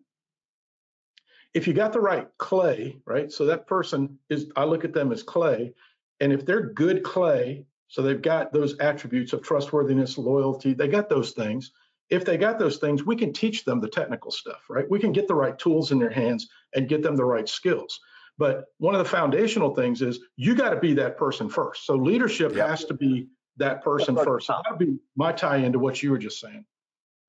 If 1.53 1.67
you 1.67 1.73
got 1.73 1.93
the 1.93 2.01
right 2.01 2.27
clay, 2.37 2.97
right? 3.05 3.31
So 3.31 3.45
that 3.45 3.65
person 3.65 4.19
is 4.29 4.51
I 4.55 4.65
look 4.65 4.83
at 4.83 4.93
them 4.93 5.11
as 5.11 5.23
clay, 5.23 5.73
and 6.19 6.31
if 6.31 6.45
they're 6.45 6.73
good 6.73 7.03
clay, 7.03 7.65
so 7.87 8.01
they've 8.01 8.21
got 8.21 8.51
those 8.51 8.77
attributes 8.79 9.33
of 9.33 9.41
trustworthiness, 9.41 10.17
loyalty, 10.17 10.73
they 10.73 10.87
got 10.87 11.09
those 11.09 11.31
things. 11.31 11.71
If 12.09 12.23
they 12.23 12.37
got 12.37 12.59
those 12.59 12.77
things, 12.77 13.03
we 13.03 13.15
can 13.15 13.33
teach 13.33 13.65
them 13.65 13.79
the 13.79 13.87
technical 13.87 14.29
stuff, 14.29 14.61
right? 14.69 14.87
We 14.87 14.99
can 14.99 15.11
get 15.11 15.27
the 15.27 15.33
right 15.33 15.57
tools 15.57 15.91
in 15.91 15.97
their 15.97 16.11
hands 16.11 16.47
and 16.75 16.87
get 16.87 17.01
them 17.01 17.15
the 17.15 17.25
right 17.25 17.49
skills. 17.49 17.99
But 18.37 18.65
one 18.79 18.93
of 18.93 18.99
the 18.99 19.09
foundational 19.09 19.73
things 19.73 20.01
is 20.01 20.19
you 20.35 20.55
got 20.55 20.71
to 20.71 20.79
be 20.79 20.93
that 20.95 21.17
person 21.17 21.49
first. 21.49 21.85
So 21.85 21.95
leadership 21.95 22.55
yep. 22.55 22.69
has 22.69 22.83
to 22.85 22.93
be 22.93 23.27
that 23.57 23.81
person 23.83 24.15
first. 24.15 24.47
So 24.47 24.55
that'll 24.63 24.77
be 24.77 24.97
my 25.15 25.31
tie 25.31 25.57
into 25.57 25.79
what 25.79 26.03
you 26.03 26.11
were 26.11 26.17
just 26.17 26.39
saying. 26.39 26.65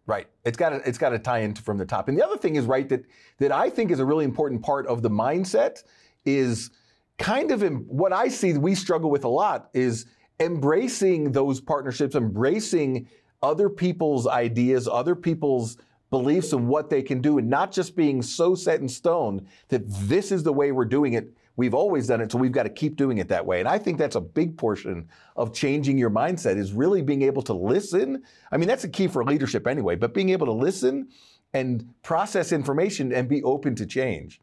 Right. 0.06 0.26
It's 0.44 0.56
got 0.56 0.70
to 0.70 0.76
it's 0.88 0.98
got 0.98 1.10
to 1.10 1.18
tie 1.18 1.40
in 1.40 1.54
from 1.54 1.78
the 1.78 1.86
top. 1.86 2.08
And 2.08 2.16
the 2.16 2.24
other 2.24 2.36
thing 2.36 2.56
is 2.56 2.64
right 2.64 2.88
that 2.88 3.04
that 3.38 3.52
I 3.52 3.70
think 3.70 3.90
is 3.90 3.98
a 3.98 4.04
really 4.04 4.24
important 4.24 4.62
part 4.62 4.86
of 4.86 5.02
the 5.02 5.10
mindset 5.10 5.82
is 6.24 6.70
kind 7.18 7.50
of 7.50 7.62
in, 7.62 7.76
what 7.88 8.12
I 8.12 8.28
see 8.28 8.52
we 8.54 8.74
struggle 8.74 9.10
with 9.10 9.24
a 9.24 9.28
lot 9.28 9.70
is 9.74 10.06
embracing 10.38 11.32
those 11.32 11.60
partnerships, 11.60 12.14
embracing 12.14 13.08
other 13.42 13.68
people's 13.68 14.26
ideas, 14.26 14.86
other 14.88 15.14
people's 15.14 15.76
beliefs 16.10 16.52
in 16.52 16.68
what 16.68 16.88
they 16.90 17.02
can 17.02 17.20
do 17.20 17.38
and 17.38 17.48
not 17.48 17.72
just 17.72 17.96
being 17.96 18.22
so 18.22 18.54
set 18.54 18.80
in 18.80 18.88
stone 18.88 19.46
that 19.68 19.82
this 19.86 20.30
is 20.30 20.42
the 20.42 20.52
way 20.52 20.72
we're 20.72 20.84
doing 20.84 21.14
it. 21.14 21.32
We've 21.56 21.74
always 21.74 22.06
done 22.06 22.20
it, 22.20 22.30
so 22.30 22.38
we've 22.38 22.52
got 22.52 22.64
to 22.64 22.70
keep 22.70 22.96
doing 22.96 23.18
it 23.18 23.28
that 23.28 23.44
way. 23.44 23.60
And 23.60 23.68
I 23.68 23.78
think 23.78 23.96
that's 23.98 24.16
a 24.16 24.20
big 24.20 24.58
portion 24.58 25.08
of 25.36 25.54
changing 25.54 25.96
your 25.96 26.10
mindset 26.10 26.58
is 26.58 26.72
really 26.72 27.00
being 27.00 27.22
able 27.22 27.42
to 27.42 27.54
listen. 27.54 28.22
I 28.52 28.58
mean, 28.58 28.68
that's 28.68 28.84
a 28.84 28.88
key 28.88 29.08
for 29.08 29.24
leadership 29.24 29.66
anyway, 29.66 29.96
but 29.96 30.12
being 30.12 30.28
able 30.30 30.46
to 30.46 30.52
listen 30.52 31.08
and 31.54 31.88
process 32.02 32.52
information 32.52 33.12
and 33.12 33.28
be 33.28 33.42
open 33.42 33.74
to 33.76 33.86
change. 33.86 34.40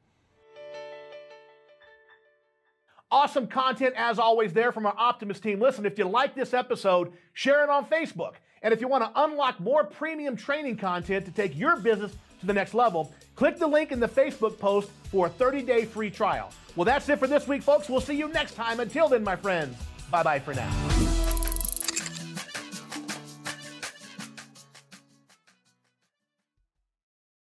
Awesome 3.11 3.45
content 3.45 3.93
as 3.95 4.17
always 4.17 4.53
there 4.53 4.71
from 4.71 4.87
our 4.87 4.95
Optimist 4.97 5.43
team. 5.43 5.61
Listen, 5.61 5.85
if 5.85 5.99
you 5.99 6.05
like 6.05 6.33
this 6.33 6.51
episode, 6.51 7.13
share 7.33 7.63
it 7.63 7.69
on 7.69 7.85
Facebook. 7.85 8.33
And 8.63 8.73
if 8.73 8.81
you 8.81 8.87
want 8.87 9.03
to 9.03 9.23
unlock 9.23 9.59
more 9.59 9.83
premium 9.83 10.35
training 10.35 10.77
content 10.77 11.25
to 11.25 11.31
take 11.31 11.55
your 11.57 11.75
business 11.77 12.13
to 12.39 12.45
the 12.45 12.53
next 12.53 12.73
level, 12.73 13.13
click 13.35 13.59
the 13.59 13.67
link 13.67 13.91
in 13.91 13.99
the 13.99 14.07
Facebook 14.07 14.57
post 14.57 14.89
for 15.11 15.27
a 15.27 15.29
30 15.29 15.61
day 15.61 15.85
free 15.85 16.09
trial. 16.09 16.49
Well, 16.75 16.85
that's 16.85 17.07
it 17.09 17.19
for 17.19 17.27
this 17.27 17.47
week, 17.47 17.61
folks. 17.61 17.89
We'll 17.89 18.01
see 18.01 18.15
you 18.15 18.29
next 18.29 18.55
time. 18.55 18.79
Until 18.79 19.09
then, 19.09 19.23
my 19.23 19.35
friends, 19.35 19.77
bye 20.09 20.23
bye 20.23 20.39
for 20.39 20.53
now. 20.53 21.22